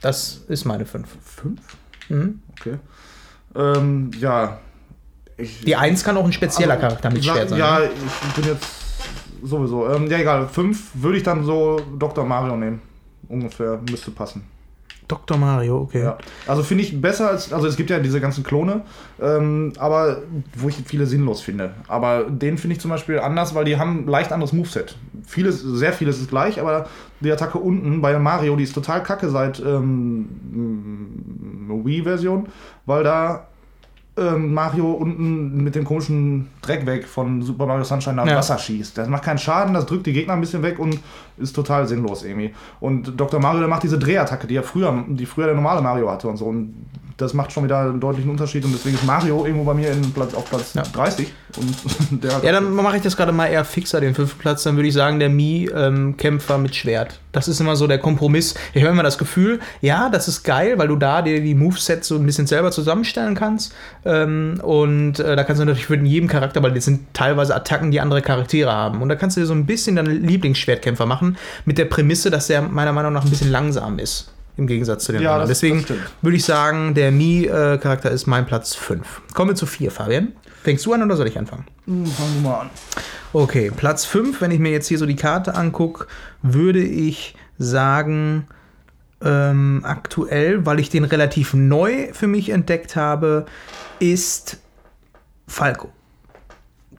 [0.00, 1.08] Das ist meine 5.
[1.22, 1.60] Fünf?
[2.08, 2.40] Mhm.
[2.58, 2.76] Okay.
[3.54, 4.58] Ähm, ja.
[5.36, 7.58] Ich, Die 1 kann auch ein spezieller Also, Charakter mit sag- Schwert sein.
[7.58, 7.90] Ja, ne?
[8.28, 8.66] ich bin jetzt
[9.42, 9.88] sowieso.
[9.90, 10.48] Ähm, ja, egal.
[10.48, 12.24] Fünf würde ich dann so Dr.
[12.24, 12.80] Mario nehmen.
[13.28, 13.80] Ungefähr.
[13.90, 14.44] Müsste passen.
[15.10, 15.36] Dr.
[15.36, 16.02] Mario, okay.
[16.04, 16.18] Ja.
[16.46, 17.52] Also finde ich besser als.
[17.52, 18.82] Also es gibt ja diese ganzen Klone,
[19.20, 20.22] ähm, aber
[20.56, 21.72] wo ich viele sinnlos finde.
[21.88, 24.96] Aber den finde ich zum Beispiel anders, weil die haben leicht anderes Moveset.
[25.26, 26.86] Vieles, sehr vieles ist gleich, aber
[27.20, 30.28] die Attacke unten bei Mario, die ist total kacke seit ähm,
[31.68, 32.46] Wii-Version,
[32.86, 33.49] weil da
[34.20, 38.36] ähm, Mario unten mit dem komischen Dreck weg von Super Mario Sunshine nach Ja.
[38.36, 38.98] Wasser schießt.
[38.98, 40.98] Das macht keinen Schaden, das drückt die Gegner ein bisschen weg und
[41.38, 42.52] ist total sinnlos irgendwie.
[42.80, 43.40] Und Dr.
[43.40, 46.36] Mario, der macht diese Drehattacke, die ja früher, die früher der normale Mario hatte und
[46.36, 46.44] so.
[46.46, 46.74] Und
[47.20, 50.12] das macht schon wieder einen deutlichen Unterschied und deswegen ist Mario irgendwo bei mir in
[50.12, 50.82] Platz, auf Platz Ja.
[50.82, 51.32] 30.
[51.56, 51.74] Und
[52.22, 54.62] der Ja, dann mache ich das gerade mal eher fixer, den fünften Platz.
[54.62, 57.20] Dann würde ich sagen, der Mi-Kämpfer mit Schwert.
[57.32, 58.54] Das ist immer so der Kompromiss.
[58.74, 62.08] Ich habe immer das Gefühl, ja, das ist geil, weil du da dir die Movesets
[62.08, 63.72] so ein bisschen selber zusammenstellen kannst.
[64.04, 67.90] Ähm, und äh, da kannst du natürlich für jedem Charakter, weil das sind teilweise Attacken,
[67.90, 69.02] die andere Charaktere haben.
[69.02, 72.46] Und da kannst du dir so ein bisschen deine Lieblingsschwertkämpfer machen, mit der Prämisse, dass
[72.48, 74.32] der meiner Meinung nach ein bisschen langsam ist.
[74.56, 75.48] Im Gegensatz zu den Ja, anderen.
[75.48, 79.22] das- Deswegen das würde ich sagen, der Mi-Charakter ist mein Platz 5.
[79.34, 80.32] Kommen wir zu 4, Fabian.
[80.62, 81.64] Fängst du an oder soll ich anfangen?
[81.86, 82.70] Hm, Fangen wir mal an.
[83.32, 86.06] Okay, Platz 5, wenn ich mir jetzt hier so die Karte angucke,
[86.42, 88.46] würde ich sagen,
[89.22, 93.46] ähm, aktuell, weil ich den relativ neu für mich entdeckt habe,
[94.00, 94.58] ist
[95.46, 95.90] Falco.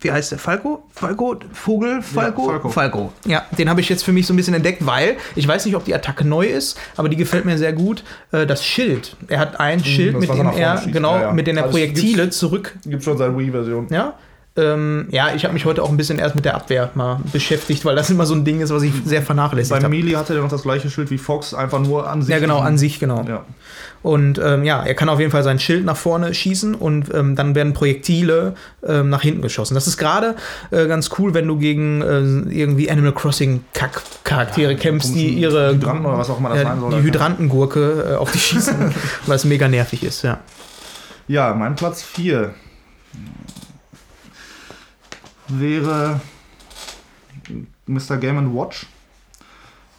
[0.02, 0.39] Wie heißt der?
[0.39, 0.84] Falco?
[0.93, 1.36] Falco?
[1.54, 2.02] Vogel?
[2.02, 2.45] Falco?
[2.47, 2.70] Falco.
[2.70, 3.14] Falco.
[3.26, 5.76] Ja, den habe ich jetzt für mich so ein bisschen entdeckt, weil ich weiß nicht,
[5.76, 8.04] ob die Attacke neu ist, aber die gefällt mir sehr gut.
[8.32, 9.16] Äh, das Schild.
[9.28, 11.32] Er hat ein Schild, das, mit er dem er, genau, Ja, ja.
[11.34, 13.88] mit dem er Also es Projektile gibt's- zurück Gibt schon seit Wii-Version.
[13.91, 14.16] ja.
[14.58, 17.86] Ähm, ja, ich habe mich heute auch ein bisschen erst mit der Abwehr mal beschäftigt,
[17.86, 19.95] weil das immer so ein Ding ist, was ich sehr vernachlässigt Bei habe.
[19.95, 22.32] Melee hatte der noch das gleiche Schild wie Fox, einfach nur an sich.
[22.34, 23.24] Ja, genau, an sich, genau.
[23.26, 23.45] Ja.
[24.04, 27.38] Und ähm, ja, er kann auf jeden Fall sein Schild nach vorne schießen und ähm,
[27.38, 29.74] dann werden Projektile ähm, nach hinten geschossen.
[29.74, 30.36] Das ist gerade
[30.72, 32.20] äh, ganz cool, wenn du gegen äh,
[32.54, 36.64] irgendwie Animal Crossing Kack Charaktere kämpfst, die ihre Hydranten oder was auch immer das ja,
[36.66, 36.91] sein soll.
[36.91, 38.93] die Hydrantengurke äh, auf dich schießen,
[39.28, 40.39] weil es mega nervig ist, ja.
[41.30, 42.54] Ja, mein Platz 4
[45.60, 46.22] wäre
[47.88, 48.18] Mr.
[48.18, 48.88] Game Watch.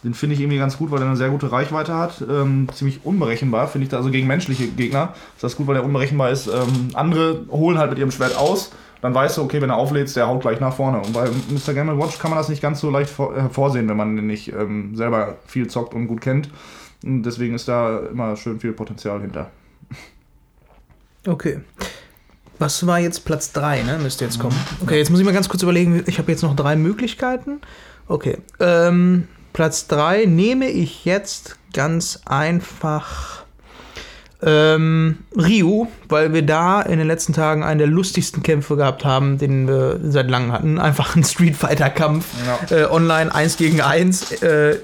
[0.03, 2.23] Den finde ich irgendwie ganz gut, weil er eine sehr gute Reichweite hat.
[2.29, 3.97] Ähm, ziemlich unberechenbar, finde ich da.
[3.97, 6.47] Also gegen menschliche Gegner ist das gut, weil er unberechenbar ist.
[6.47, 8.71] Ähm, andere holen halt mit ihrem Schwert aus
[9.03, 10.99] dann weißt du, okay, wenn er auflädt, der haut gleich nach vorne.
[10.99, 11.73] Und bei Mr.
[11.73, 14.53] Game Watch kann man das nicht ganz so leicht vor, hervorsehen, wenn man den nicht
[14.53, 16.49] ähm, selber viel zockt und gut kennt.
[17.03, 19.51] Und deswegen ist da immer schön viel Potenzial hinter.
[21.27, 21.59] Okay.
[22.63, 23.99] Was war jetzt Platz 3, ne?
[24.01, 24.55] Müsste jetzt kommen.
[24.81, 26.01] Okay, jetzt muss ich mal ganz kurz überlegen.
[26.07, 27.59] Ich habe jetzt noch drei Möglichkeiten.
[28.07, 28.37] Okay.
[28.61, 33.43] Ähm, Platz 3 nehme ich jetzt ganz einfach
[34.41, 39.37] ähm, Ryu, weil wir da in den letzten Tagen einen der lustigsten Kämpfe gehabt haben,
[39.37, 40.79] den wir seit langem hatten.
[40.79, 42.27] Einfach ein Street Fighter-Kampf
[42.71, 42.77] Ja.
[42.77, 44.41] äh, online, 1 gegen 1.
[44.41, 44.77] Äh,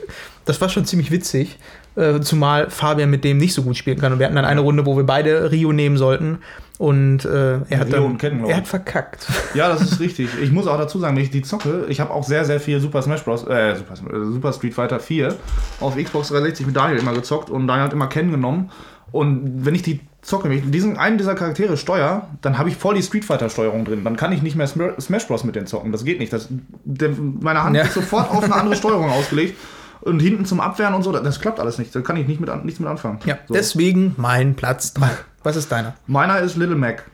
[0.44, 1.58] das war schon ziemlich witzig.
[1.96, 4.12] Äh, zumal Fabian mit dem nicht so gut spielen kann.
[4.12, 6.40] Und wir hatten dann eine Runde, wo wir beide Rio nehmen sollten.
[6.80, 9.28] Und äh, er, hat dann, und Ken, glaub er hat verkackt.
[9.54, 10.30] Ja, das ist richtig.
[10.42, 12.80] Ich muss auch dazu sagen, wenn ich die zocke, ich habe auch sehr, sehr viel
[12.80, 13.46] Super Smash Bros.
[13.46, 15.36] Äh, Super, äh, Super Street Fighter 4
[15.82, 18.72] auf Xbox 360 mit Daniel immer gezockt und Daniel hat immer Ken genommen.
[19.12, 22.78] Und wenn ich die zocke, wenn ich diesen einen dieser Charaktere steuer, dann habe ich
[22.78, 24.06] voll die Street Fighter Steuerung drin.
[24.06, 25.92] Dann kann ich nicht mehr Sm Smash Bros mit denen zocken.
[25.92, 26.32] Das geht nicht.
[26.32, 26.48] Das,
[26.86, 27.10] der,
[27.42, 27.84] meine Hand Ja.
[27.84, 29.58] ist sofort auf eine andere Steuerung ausgelegt.
[30.00, 31.94] Und hinten zum Abwehren und so, das, das klappt alles nicht.
[31.94, 33.20] Da kann ich nicht mit, nichts mit anfangen.
[33.26, 33.54] Ja, so.
[33.54, 35.10] deswegen mein Platz 3.
[35.44, 35.96] Was ist deiner?
[36.08, 37.06] Meiner ist Little Mac.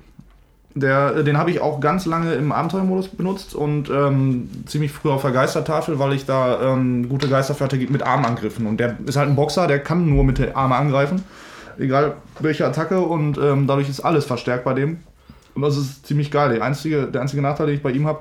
[0.77, 5.21] Der, den habe ich auch ganz lange im Abenteuermodus benutzt und ähm, ziemlich früh auf
[5.21, 8.67] der Geistertafel, weil ich da ähm, gute Geisterfährte gibt mit Armangriffen.
[8.67, 11.23] Und der ist halt ein Boxer, der kann nur mit der Arme angreifen.
[11.77, 14.99] Egal welche Attacke und ähm, dadurch ist alles verstärkt bei dem.
[15.53, 16.53] Und das ist ziemlich geil.
[16.53, 18.19] Der einzige, der einzige Nachteil, den ich bei ihm habe,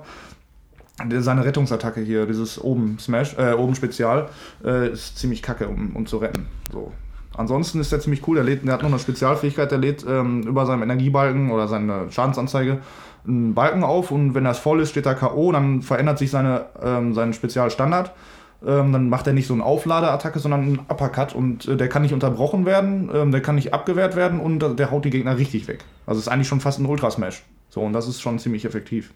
[1.18, 4.28] seine Rettungsattacke hier, dieses oben Smash, äh, oben Spezial,
[4.64, 6.46] äh, ist ziemlich kacke, um, um zu retten.
[6.72, 6.92] So.
[7.36, 8.36] Ansonsten ist der ziemlich cool.
[8.36, 12.10] Der, lädt, der hat noch eine Spezialfähigkeit, der lädt ähm, über seinem Energiebalken oder seine
[12.10, 12.78] Schadensanzeige
[13.26, 16.66] einen Balken auf und wenn das voll ist, steht da K.O., dann verändert sich seine,
[16.82, 18.12] ähm, sein Spezialstandard.
[18.66, 22.02] Ähm, dann macht er nicht so eine Aufladeattacke, sondern einen Uppercut und äh, der kann
[22.02, 25.36] nicht unterbrochen werden, ähm, der kann nicht abgewehrt werden und äh, der haut die Gegner
[25.36, 25.84] richtig weg.
[26.06, 27.42] Also ist eigentlich schon fast ein Ultra-Smash.
[27.68, 29.12] So, und das ist schon ziemlich effektiv.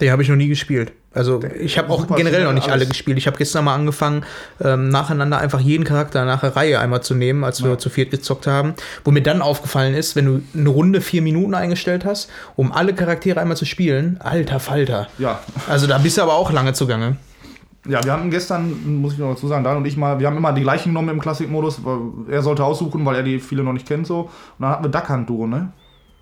[0.00, 0.92] Den habe ich noch nie gespielt.
[1.14, 3.16] Also ich habe auch generell noch nicht alle gespielt.
[3.16, 4.24] Ich habe gestern mal angefangen,
[4.62, 7.78] ähm, nacheinander einfach jeden Charakter nach der Reihe einmal zu nehmen, als wir Ja.
[7.78, 8.74] zu viert gezockt haben.
[9.04, 12.92] Wo mir dann aufgefallen ist, wenn du eine Runde vier Minuten eingestellt hast, um alle
[12.94, 15.08] Charaktere einmal zu spielen, alter Falter.
[15.18, 17.16] Ja, Also da bist du aber auch lange zugange.
[17.88, 20.36] Ja, wir hatten gestern, muss ich noch dazu sagen, Dan und ich mal, wir haben
[20.36, 21.80] immer die gleichen genommen im Klassikmodus.
[22.28, 24.22] Er sollte aussuchen, weil er die viele noch nicht kennt so.
[24.22, 25.68] Und dann hatten wir Duckhand-Duo, ne?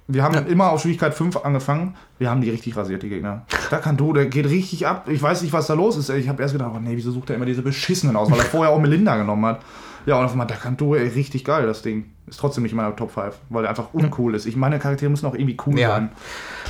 [0.07, 0.41] Wir haben Ja.
[0.43, 1.95] immer auf Schwierigkeit 5 angefangen.
[2.19, 3.47] Wir haben die richtig rasiert, die Gegner.
[3.71, 5.09] Duckhand-Duo, der geht richtig ab.
[5.09, 6.11] Ich weiß nicht, was da los ist.
[6.11, 8.31] Ich habe erst gedacht, oh nee, wieso sucht er immer diese beschissenen aus?
[8.31, 9.61] Weil er vorher auch Melinda genommen hat.
[10.07, 12.05] Ja, und auf einmal Duckhand-Duo, ey, richtig geil, das Ding.
[12.27, 14.45] Ist trotzdem nicht in meiner Top 5, weil er einfach uncool ist.
[14.45, 15.89] Ich meine, Charaktere müssen auch irgendwie cool Ja.
[15.91, 16.11] sein.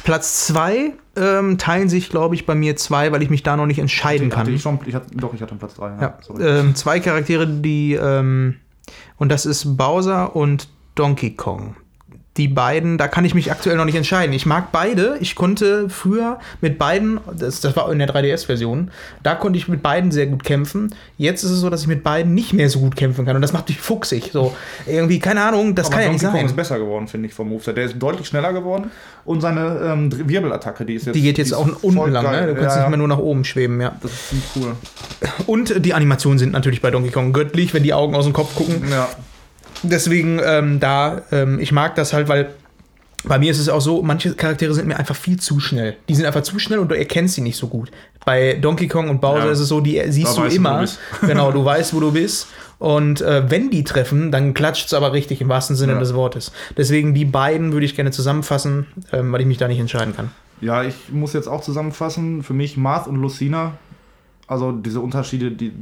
[0.05, 3.67] Platz zwei ähm, teilen sich, glaube ich, bei mir zwei, weil ich mich da noch
[3.67, 4.55] nicht entscheiden Hatte kann.
[4.55, 5.97] ich schon, ich hatte, doch, ich hatte einen Platz 3.
[6.01, 8.57] Ja, ähm, zwei Charaktere, die, ähm,
[9.17, 11.75] und das ist Bowser und Donkey Kong.
[12.37, 14.35] Die beiden, da kann ich mich aktuell noch nicht entscheiden.
[14.35, 15.17] Ich mag beide.
[15.21, 18.91] Ich konnte früher mit beiden, das, das war in der 3DS-Version,
[19.23, 20.93] da konnte ich mit beiden sehr gut kämpfen.
[21.17, 23.37] Jetzt ist es so, dass ich mit beiden nicht mehr so gut kämpfen kann.
[23.37, 24.31] Und das macht mich fuchsig.
[24.33, 24.55] So,
[24.87, 26.47] irgendwie, keine Ahnung, das Aber kann ja nicht Donkey Kong sein.
[26.47, 27.77] ist besser geworden, finde ich, vom Moveset.
[27.77, 28.91] Der ist deutlich schneller geworden
[29.25, 31.15] und seine ähm, Wirbelattacke, die ist jetzt.
[31.15, 32.47] Die geht jetzt ist auch unten lang, ne?
[32.49, 33.95] Du kannst ja, nicht mehr nur nach oben schweben, ja.
[34.03, 34.77] Das ist ziemlich cool.
[35.47, 38.55] Und die Animationen sind natürlich bei Donkey Kong göttlich, wenn die Augen aus dem Kopf
[38.55, 38.83] gucken.
[38.91, 39.09] Ja.
[39.85, 42.51] Deswegen ähm, da, ähm, ich mag das halt, weil
[43.27, 45.97] bei mir ist es auch so, manche Charaktere sind mir einfach viel zu schnell.
[46.09, 47.91] Die sind einfach zu schnell und du erkennst sie nicht so gut.
[48.27, 49.51] Bei Donkey Kong und Bowser Ja.
[49.53, 50.85] ist es so, die siehst Da du immer.
[51.21, 52.49] du genau, du weißt, wo du bist.
[52.79, 55.99] Und äh, wenn die treffen, dann klatscht es aber richtig im wahrsten Sinne Ja.
[56.01, 56.53] des Wortes.
[56.77, 60.31] Deswegen die beiden würde ich gerne zusammenfassen, ähm, weil ich mich da nicht entscheiden kann.
[60.61, 62.43] ja, ich muss jetzt auch zusammenfassen.
[62.43, 63.73] Für mich Marth und Lucina,
[64.47, 65.73] also diese Unterschiede, die,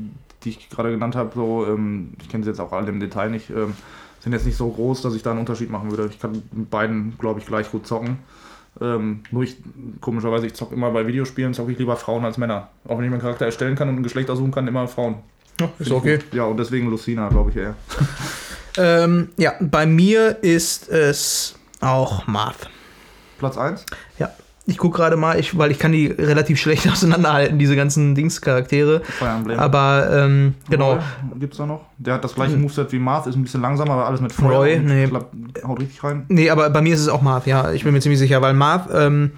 [0.45, 3.31] die ich gerade genannt habe, so, ähm, ich kenne sie jetzt auch alle im Detail
[3.31, 3.75] nicht, ähm,
[4.21, 6.07] sind jetzt nicht so groß, dass ich da einen Unterschied machen würde.
[6.07, 8.19] Ich kann mit beiden, glaube ich, gleich gut zocken.
[8.81, 9.57] Ähm, nur ich,
[10.01, 12.69] komischerweise, ich zocke immer bei Videospielen, zocke ich lieber Frauen als Männer.
[12.87, 15.17] Auch wenn ich meinen Charakter erstellen kann und ein Geschlecht aussuchen kann, immer Frauen.
[15.61, 16.19] Ja, ist Find okay.
[16.33, 17.75] Ja, und deswegen Lucina, glaube ich eher.
[18.79, 22.71] Ähm, ja, bei mir ist es auch Marth.
[23.39, 23.85] Platz 1?
[24.19, 24.31] Ja.
[24.67, 29.03] Ich gucke gerade mal, ich, weil ich kann die relativ schlecht auseinanderhalten, diese ganzen Dings-Charaktere.
[29.57, 30.93] Aber ähm, genau.
[30.93, 31.01] Roy
[31.41, 31.81] Gibt's da noch?
[31.99, 34.59] Der hat das gleiche Moveset wie Marth, ist ein bisschen langsamer, aber alles mit Feuer.
[34.59, 35.07] Roy, nee.
[35.07, 35.33] klapp-
[35.67, 36.27] haut richtig rein.
[36.29, 37.73] Nee, aber bei mir ist es auch Marth, ja.
[37.73, 39.33] Ich bin mir ziemlich sicher, weil Marth, ähm,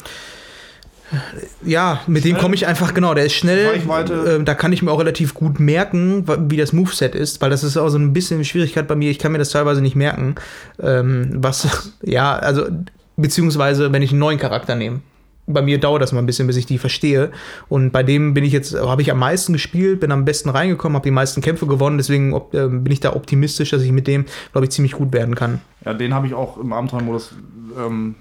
[1.65, 2.43] ja, mit dem Schnell.
[2.43, 3.69] komme ich einfach, genau, der ist schnell.
[3.69, 4.15] Reichweite.
[4.37, 7.63] Ähm, da kann ich mir auch relativ gut merken, wie das Moveset ist, weil das
[7.63, 9.11] ist auch so ein bisschen eine Schwierigkeit bei mir.
[9.11, 10.35] Ich kann mir das teilweise nicht merken.
[10.83, 12.67] Ähm, was, ja, also,
[13.17, 15.01] beziehungsweise, wenn ich einen neuen Charakter nehme.
[15.47, 17.31] Bei mir dauert das mal ein bisschen, bis ich die verstehe.
[17.69, 20.97] Und bei dem bin ich jetzt, habe ich am meisten gespielt, bin am besten reingekommen,
[20.97, 21.99] habe die meisten Kämpfe gewonnen.
[21.99, 25.13] Deswegen op- ähm, bin ich da optimistisch, dass ich mit dem, glaube ich, ziemlich gut
[25.13, 25.61] werden kann.
[25.85, 27.35] Ja, den habe ich auch im Abenteuermodus
[27.79, 28.15] ähm,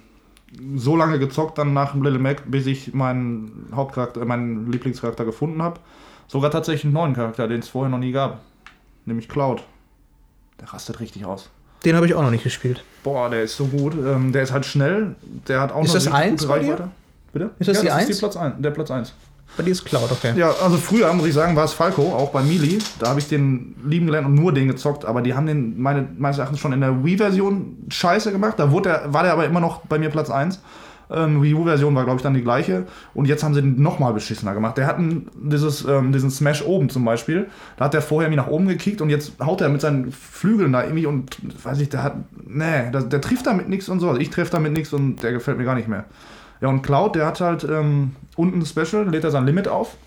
[0.76, 5.80] so lange gezockt dann nach Little Mac, bis ich meinen Hauptcharakter, meinen Lieblingscharakter gefunden habe.
[6.28, 8.42] Sogar tatsächlich einen neuen Charakter, den es vorher noch nie gab.
[9.06, 9.64] Nämlich Cloud.
[10.60, 11.50] Der rastet richtig aus.
[11.86, 12.84] Den habe ich auch noch nicht gespielt.
[13.04, 13.94] Boah, der ist so gut.
[13.94, 15.16] Ähm, der ist halt schnell.
[15.48, 16.72] Der hat auch Ist eine das eins bei dir?
[16.74, 16.92] Reichweite.
[17.34, 17.50] Bitte?
[17.60, 18.10] Ist das ja, die das eins?
[18.10, 19.14] ist die Platz ein, der Platz 1.
[19.58, 20.34] Bei dir ist Cloud, okay.
[20.36, 22.80] Ja, also früher, muss ich sagen, war es Falco, auch bei Melee.
[23.00, 25.06] Da habe ich den lieben gelernt und nur den gezockt.
[25.06, 28.56] Aber die haben den meine, meines Erachtens schon in der Wii-Version scheiße gemacht.
[28.58, 30.60] Da wurde der, war der aber immer noch bei mir Platz 1.
[31.12, 32.88] Ähm, Wii U-Version war, glaube ich, dann die gleiche.
[33.14, 34.78] Und jetzt haben sie den nochmal beschissener gemacht.
[34.78, 37.48] Der hat ein, dieses, ähm, diesen Smash oben zum Beispiel.
[37.78, 40.74] Da hat der vorher irgendwie nach oben gekickt und jetzt haut er mit seinen Flügeln
[40.74, 42.16] da irgendwie und, weiß ich, der hat,
[42.48, 44.10] nee, der, der trifft damit nichts und so.
[44.10, 46.06] Also ich treffe damit nichts und der gefällt mir gar nicht mehr.
[46.64, 49.98] Ja, und Cloud, der hat halt ähm, unten ein Special, lädt er sein Limit auf.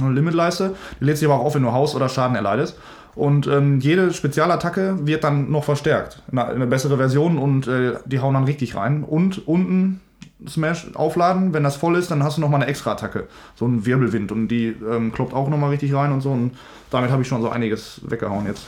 [0.00, 0.74] Eine Limitleiste.
[0.98, 2.78] Die lädt sich aber auch auf, wenn du Haus oder Schaden erleidest.
[3.14, 6.22] Und ähm, jede Spezialattacke wird dann noch verstärkt.
[6.32, 9.04] In eine, in eine bessere Version und äh, die hauen dann richtig rein.
[9.04, 10.00] Und unten
[10.48, 13.26] Smash aufladen, wenn das voll ist, dann hast du nochmal eine extra Attacke.
[13.54, 14.32] So ein Wirbelwind.
[14.32, 16.30] Und die ähm, kloppt auch nochmal richtig rein und so.
[16.30, 16.56] Und
[16.90, 18.64] damit habe ich schon so einiges weggehauen jetzt.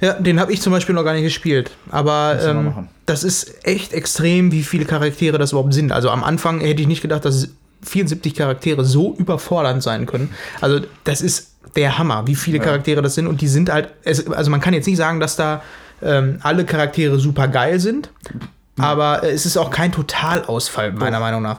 [0.00, 1.70] Ja, den habe ich zum Beispiel noch gar nicht gespielt.
[1.90, 5.92] Aber ähm, das ist echt extrem, wie viele Charaktere das überhaupt sind.
[5.92, 7.48] Also am Anfang hätte ich nicht gedacht, dass
[7.82, 10.30] 74 Charaktere so überfordernd sein können.
[10.60, 12.64] Also das ist der Hammer, wie viele Ja.
[12.64, 13.26] Charaktere das sind.
[13.26, 15.62] Und die sind halt, es, also man kann jetzt nicht sagen, dass da
[16.02, 18.10] ähm, alle Charaktere super geil sind.
[18.78, 21.58] Aber äh, es ist auch kein Totalausfall, meiner Meinung nach.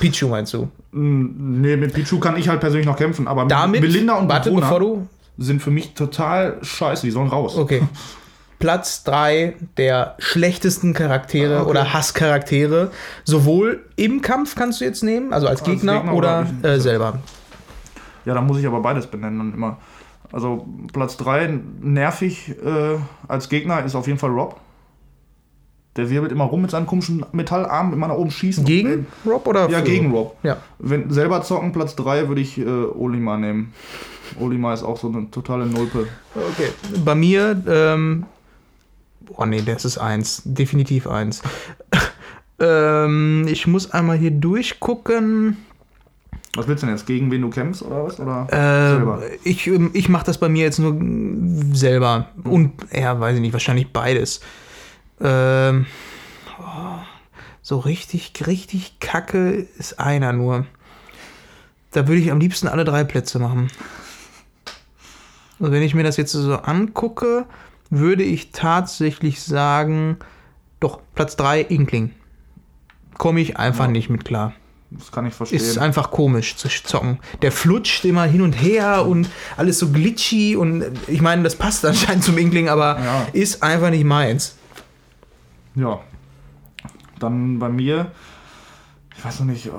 [0.00, 0.68] Pichu meinst du?
[0.92, 3.28] Mm, Nee, mit Pichu kann ich halt persönlich noch kämpfen.
[3.28, 5.06] Aber Damit, Melinda und warte, bevor du,
[5.38, 7.06] sind für mich total scheiße.
[7.06, 7.56] Die sollen raus.
[7.56, 7.82] Okay.
[8.58, 11.70] Platz 3 der schlechtesten Charaktere Ah, okay.
[11.70, 12.92] oder Hasscharaktere.
[13.24, 16.80] Sowohl im Kampf kannst du jetzt nehmen, also als, Als Gegner, Gegner oder, oder- äh,
[16.80, 17.18] selber.
[18.24, 19.78] Ja, da muss ich aber beides benennen dann immer.
[20.30, 24.60] Also Platz 3, nervig äh, als Gegner ist auf jeden Fall Rob.
[25.96, 28.64] Der wirbelt immer rum mit seinen komischen Metallarmen, immer nach oben schießen.
[28.64, 29.68] Gegen Rob oder?
[29.68, 30.36] Ja, gegen Rob.
[30.42, 30.56] Ja.
[30.78, 33.74] Wenn selber zocken, Platz 3 würde ich äh, Olimar nehmen.
[34.40, 36.08] Olimar ist auch so eine totale Nulpe.
[36.34, 36.68] Okay.
[37.04, 38.24] Bei mir, ähm,
[39.36, 40.40] oh nee, das ist eins.
[40.46, 41.42] Definitiv eins.
[42.58, 45.58] ähm, ich muss einmal hier durchgucken.
[46.54, 47.06] Was willst du denn jetzt?
[47.06, 48.20] Gegen wen du kämpfst oder was?
[48.20, 49.22] Oder selber?
[49.22, 50.96] Äh, ich ähm, ich mache das bei mir jetzt nur
[51.74, 52.28] selber.
[52.44, 54.40] Und, ja, weiß ich nicht, wahrscheinlich beides.
[55.22, 55.86] Ähm,
[56.60, 56.98] oh,
[57.62, 60.66] so richtig, richtig kacke ist einer nur.
[61.92, 63.68] Da würde ich am liebsten alle drei Plätze machen.
[65.58, 67.46] Und wenn ich mir das jetzt so angucke,
[67.90, 70.16] würde ich tatsächlich sagen,
[70.80, 72.10] doch, Platz 3, Inkling.
[73.18, 73.90] Komme ich einfach Ja.
[73.90, 74.54] nicht mit klar.
[74.90, 75.58] Das kann ich verstehen.
[75.60, 77.18] Ist einfach komisch zu zocken.
[77.42, 81.84] Der flutscht immer hin und her und alles so glitchy und ich meine, das passt
[81.84, 83.26] anscheinend zum Inkling, aber Ja.
[83.32, 84.56] ist einfach nicht meins.
[85.74, 86.00] Ja.
[87.18, 88.10] Dann bei mir,
[89.16, 89.70] ich weiß noch nicht,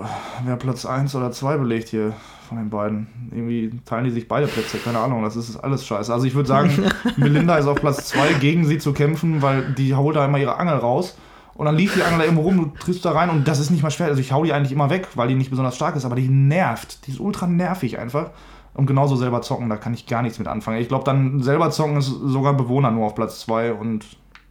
[0.45, 2.13] wer Platz 1 oder 2 belegt hier
[2.47, 3.07] von den beiden.
[3.31, 6.13] Irgendwie teilen die sich beide Plätze, keine Ahnung, das ist alles scheiße.
[6.13, 6.71] Also ich würde sagen,
[7.17, 10.57] Melinda ist auf Platz 2, gegen sie zu kämpfen, weil die holt da immer ihre
[10.57, 11.17] Angel raus.
[11.55, 13.69] Und dann liegt die Angel da irgendwo rum, du triffst da rein und das ist
[13.69, 14.07] nicht mal schwer.
[14.07, 16.27] Also ich hau die eigentlich immer weg, weil die nicht besonders stark ist, aber die
[16.27, 17.05] nervt.
[17.05, 18.31] Die ist ultra nervig einfach.
[18.73, 20.79] Und genauso selber zocken, da kann ich gar nichts mit anfangen.
[20.79, 24.05] Ich glaube, dann selber zocken ist sogar Bewohner nur auf Platz 2 und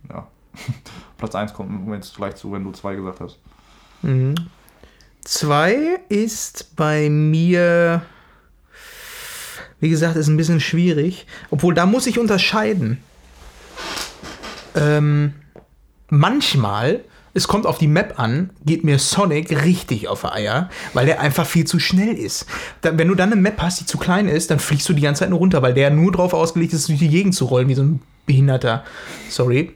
[0.08, 0.28] ja.
[1.18, 3.38] Platz 1 kommt mir jetzt gleich zu, wenn du 2 gesagt hast.
[4.02, 4.34] Mhm.
[5.24, 8.02] Zwei ist bei mir,
[9.78, 11.26] wie gesagt, ist ein bisschen schwierig.
[11.50, 12.98] Obwohl, da muss ich unterscheiden.
[14.74, 15.34] Ähm,
[16.08, 21.20] manchmal, es kommt auf die Map an, geht mir Sonic richtig auf Eier, weil der
[21.20, 22.46] einfach viel zu schnell ist.
[22.80, 25.02] Da, wenn du dann eine Map hast, die zu klein ist, dann fliegst du die
[25.02, 27.68] ganze Zeit nur runter, weil der nur drauf ausgelegt ist, durch die Gegend zu rollen,
[27.68, 28.84] wie so ein Behinderter.
[29.30, 29.72] Sorry.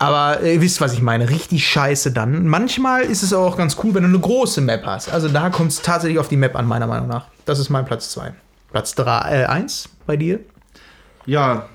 [0.00, 1.28] Aber ihr wisst, was ich meine.
[1.28, 2.46] Richtig scheiße dann.
[2.46, 5.12] Manchmal ist es auch ganz cool, wenn du eine große Map hast.
[5.12, 7.26] Also da kommt es tatsächlich auf die Map an, meiner Meinung nach.
[7.44, 8.32] Das ist mein Platz 2.
[8.72, 10.40] Platz 3, äh, 1 bei dir?
[11.26, 11.66] Ja,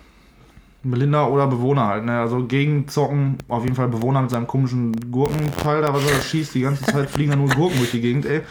[0.82, 2.20] Melinda oder Bewohner halt, ne?
[2.20, 6.22] Also gegen Zocken, auf jeden Fall Bewohner mit seinem komischen Gurkenteil da, was er da
[6.22, 8.42] schießt, die ganze Zeit fliegen da nur Gurken durch die Gegend, ey.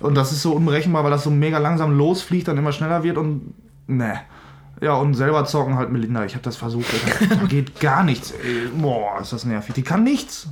[0.00, 3.18] Und das ist so unberechenbar, weil das so mega langsam losfliegt, dann immer schneller wird
[3.18, 3.52] und
[3.88, 4.20] ne.
[4.80, 6.24] Ja, und selber zocken halt Melinda.
[6.24, 6.86] Ich habe das versucht,
[7.30, 8.68] da geht gar nichts, ey.
[8.76, 9.74] Boah, ist das nervig.
[9.74, 10.48] Die kann nichts.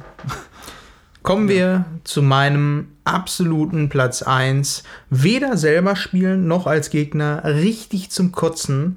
[1.22, 4.84] Kommen wir zu meinem absoluten Platz 1.
[5.10, 8.96] Weder selber spielen noch als Gegner richtig zum Kotzen.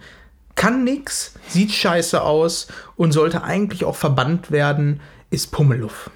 [0.53, 4.99] Kann nix, sieht scheiße aus und sollte eigentlich auch verbannt werden,
[5.31, 6.11] ist Pummeluff.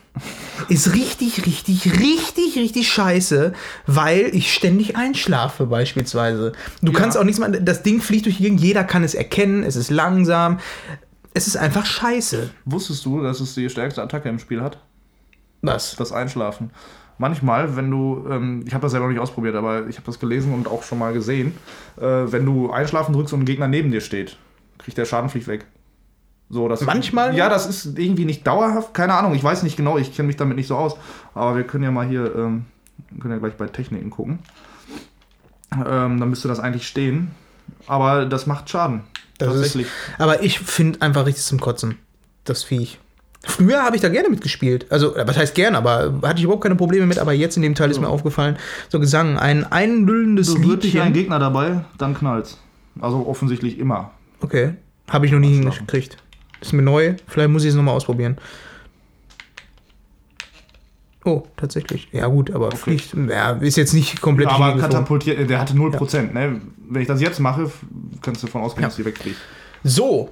[0.70, 3.54] Ist richtig, richtig, richtig, richtig scheiße,
[3.88, 6.54] weil ich ständig einschlafe beispielsweise.
[6.82, 7.00] Du Ja.
[7.00, 9.76] kannst auch nichts machen, das Ding fliegt durch die Gegend, jeder kann es erkennen, es
[9.76, 10.60] ist langsam.
[11.34, 12.52] Es ist einfach scheiße.
[12.66, 14.78] Wusstest du, dass es die stärkste Attacke im Spiel hat?
[15.64, 15.96] Was?
[15.96, 16.70] Das Einschlafen.
[17.18, 20.20] Manchmal, wenn du, ähm, ich habe das selber noch nicht ausprobiert, aber ich habe das
[20.20, 21.54] gelesen und auch schon mal gesehen,
[21.98, 24.38] äh, wenn du Einschlafen drückst und ein Gegner neben dir steht,
[24.78, 25.66] kriegt der Schadenflieg weg.
[26.54, 27.36] So, das Manchmal?
[27.36, 30.36] Ja, das ist irgendwie nicht dauerhaft, keine Ahnung, ich weiß nicht genau, ich kenne mich
[30.36, 30.96] damit nicht so aus.
[31.34, 32.66] Aber wir können ja mal hier, ähm,
[33.20, 34.38] können ja gleich bei Techniken gucken.
[35.74, 37.32] Ähm, dann müsste das eigentlich stehen.
[37.88, 39.02] Aber das macht Schaden.
[39.40, 39.88] Das Tatsächlich.
[39.88, 41.98] Ist, aber ich finde einfach richtig zum Kotzen,
[42.44, 43.00] das Viech.
[43.46, 44.92] Früher habe ich da gerne mitgespielt.
[44.92, 47.18] Also, was heißt gerne, aber hatte ich überhaupt keine Probleme mit.
[47.18, 48.58] Aber jetzt in dem Teil ist mir aufgefallen,
[48.90, 51.14] so Gesang, ein einlüllendes so wird dich ein.
[51.14, 52.60] Gegner dabei, dann knallt's.
[53.02, 54.12] Also offensichtlich immer.
[54.40, 54.76] Okay,
[55.10, 56.18] habe ich noch nie hingekriegt.
[56.64, 58.38] Ist mir neu, vielleicht muss ich es nochmal ausprobieren.
[61.26, 62.08] Oh, tatsächlich.
[62.12, 63.14] Ja, gut, aber fliegt.
[63.30, 66.34] Ja, ist jetzt nicht komplett aber katapultiert, der hatte 0%.
[66.34, 66.62] Ne?
[66.90, 67.70] Wenn ich das jetzt mache,
[68.22, 68.88] kannst du davon ausgehen, Ja.
[68.88, 69.38] dass die wegfliegt.
[69.84, 70.32] So,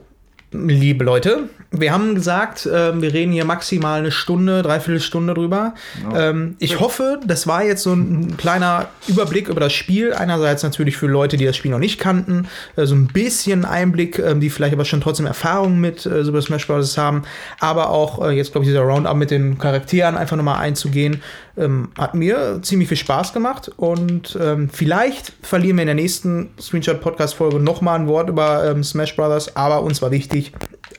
[0.51, 5.73] liebe Leute, wir haben gesagt, ähm, wir reden hier maximal eine Stunde, dreiviertel Stunde drüber.
[6.03, 6.29] Ja.
[6.29, 10.13] Ähm, ich hoffe, das war jetzt so ein kleiner Überblick über das Spiel.
[10.13, 14.19] Einerseits natürlich für Leute, die das Spiel noch nicht kannten, äh, so ein bisschen Einblick,
[14.19, 16.97] ähm, die vielleicht aber schon trotzdem Erfahrung mit äh, Super Smash Bros.
[16.97, 17.23] haben.
[17.61, 21.21] Aber auch äh, jetzt, glaube ich, dieser Roundup mit den Charakteren einfach nochmal einzugehen,
[21.57, 23.71] ähm, hat mir ziemlich viel Spaß gemacht.
[23.77, 29.15] Und ähm, vielleicht verlieren wir in der nächsten Screenshot-Podcast-Folge nochmal ein Wort über ähm, Smash
[29.15, 29.55] Bros.
[29.55, 30.53] Aber uns war wichtig,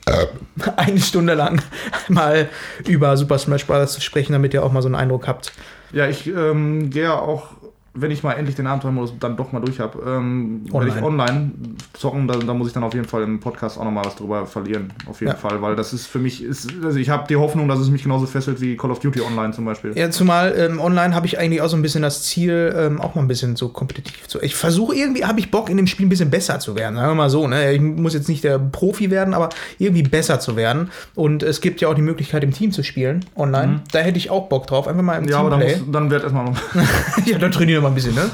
[0.75, 1.61] eine Stunde lang
[2.07, 2.49] mal
[2.87, 3.93] über Super Smash Bros.
[3.93, 5.51] zu sprechen, damit ihr auch mal so einen Eindruck habt.
[5.91, 7.49] Ja, ich ähm, gehe ja auch,
[7.95, 11.51] wenn ich mal endlich den Abenteuermodus dann doch mal durch habe, ähm, werde ich online
[11.93, 14.47] zocken, da, da muss ich dann auf jeden Fall im Podcast auch nochmal was drüber
[14.47, 14.91] verlieren.
[15.07, 15.37] Auf jeden Ja.
[15.37, 18.01] Fall, weil das ist für mich, ist, also ich habe die Hoffnung, dass es mich
[18.03, 19.91] genauso fesselt wie Call of Duty Online zum Beispiel.
[19.95, 23.13] Ja, zumal ähm, online habe ich eigentlich auch so ein bisschen das Ziel, ähm, auch
[23.13, 24.41] mal ein bisschen so kompetitiv zu.
[24.41, 26.95] Ich versuche irgendwie, habe ich Bock, in dem Spiel ein bisschen besser zu werden.
[26.95, 27.73] Sagen wir mal so, ne?
[27.73, 30.89] Ich muss jetzt nicht der Profi werden, aber irgendwie besser zu werden.
[31.13, 33.81] Und es gibt ja auch die Möglichkeit, im Team zu spielen, online.
[33.91, 35.79] Da hätte ich auch Bock drauf, einfach mal im Ja, aber dann, Teamplay.
[35.79, 36.57] muss, dann wird erstmal noch.
[37.25, 38.29] ja, dann trainieren wir mal ein bisschen, ne?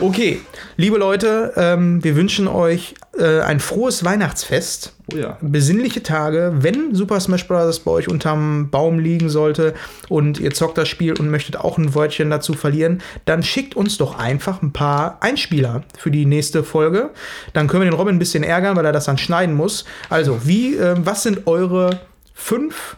[0.00, 0.40] Okay,
[0.76, 4.94] liebe Leute, ähm, wir wünschen euch äh, ein frohes Weihnachtsfest.
[5.12, 5.36] Oh ja.
[5.40, 7.80] Besinnliche Tage, wenn Super Smash Bros.
[7.80, 9.74] bei euch unterm Baum liegen sollte
[10.08, 13.98] und ihr zockt das Spiel und möchtet auch ein Wörtchen dazu verlieren, dann schickt uns
[13.98, 17.10] doch einfach ein paar Einspieler für die nächste Folge.
[17.52, 19.84] Dann können wir den Robin ein bisschen ärgern, weil er das dann schneiden muss.
[20.08, 22.00] Also, wie, äh, was sind eure
[22.34, 22.96] fünf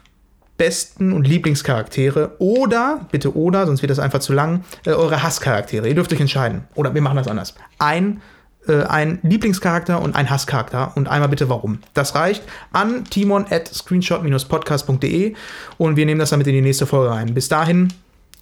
[0.57, 5.88] besten und Lieblingscharaktere oder, bitte oder, sonst wird das einfach zu lang, äh, eure Hasscharaktere.
[5.88, 6.64] Ihr dürft euch entscheiden.
[6.74, 7.55] Oder wir machen das anders.
[7.78, 8.22] Ein,
[8.68, 11.80] äh, ein Lieblingscharakter und ein Hasscharakter und einmal bitte warum.
[11.92, 12.42] Das reicht
[12.72, 15.34] an timon at screenshot-podcast.de
[15.78, 17.34] und wir nehmen das damit in die nächste Folge rein.
[17.34, 17.92] Bis dahin,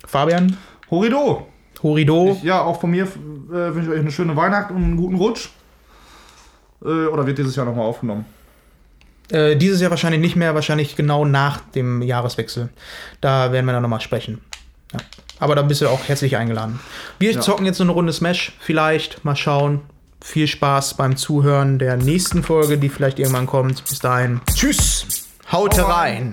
[0.06, 0.56] Fabian,
[0.90, 1.46] Horido!
[1.82, 2.38] Horido.
[2.42, 5.48] Ja, auch von mir äh, wünsche ich euch eine schöne Weihnacht und einen guten Rutsch.
[6.84, 8.24] Äh, oder wird dieses Jahr nochmal aufgenommen?
[9.30, 12.68] Äh, dieses Jahr wahrscheinlich nicht mehr, wahrscheinlich genau nach dem Jahreswechsel.
[13.20, 14.40] Da werden wir dann nochmal sprechen.
[14.92, 15.00] Ja.
[15.38, 16.80] Aber da bist du auch herzlich eingeladen.
[17.18, 17.40] Wir ja.
[17.40, 19.24] zocken jetzt so eine Runde Smash, vielleicht.
[19.24, 19.80] Mal schauen.
[20.20, 23.84] Viel Spaß beim Zuhören der nächsten Folge, die vielleicht irgendwann kommt.
[23.84, 24.40] Bis dahin.
[24.54, 25.26] Tschüss.
[25.50, 26.30] Haut rein.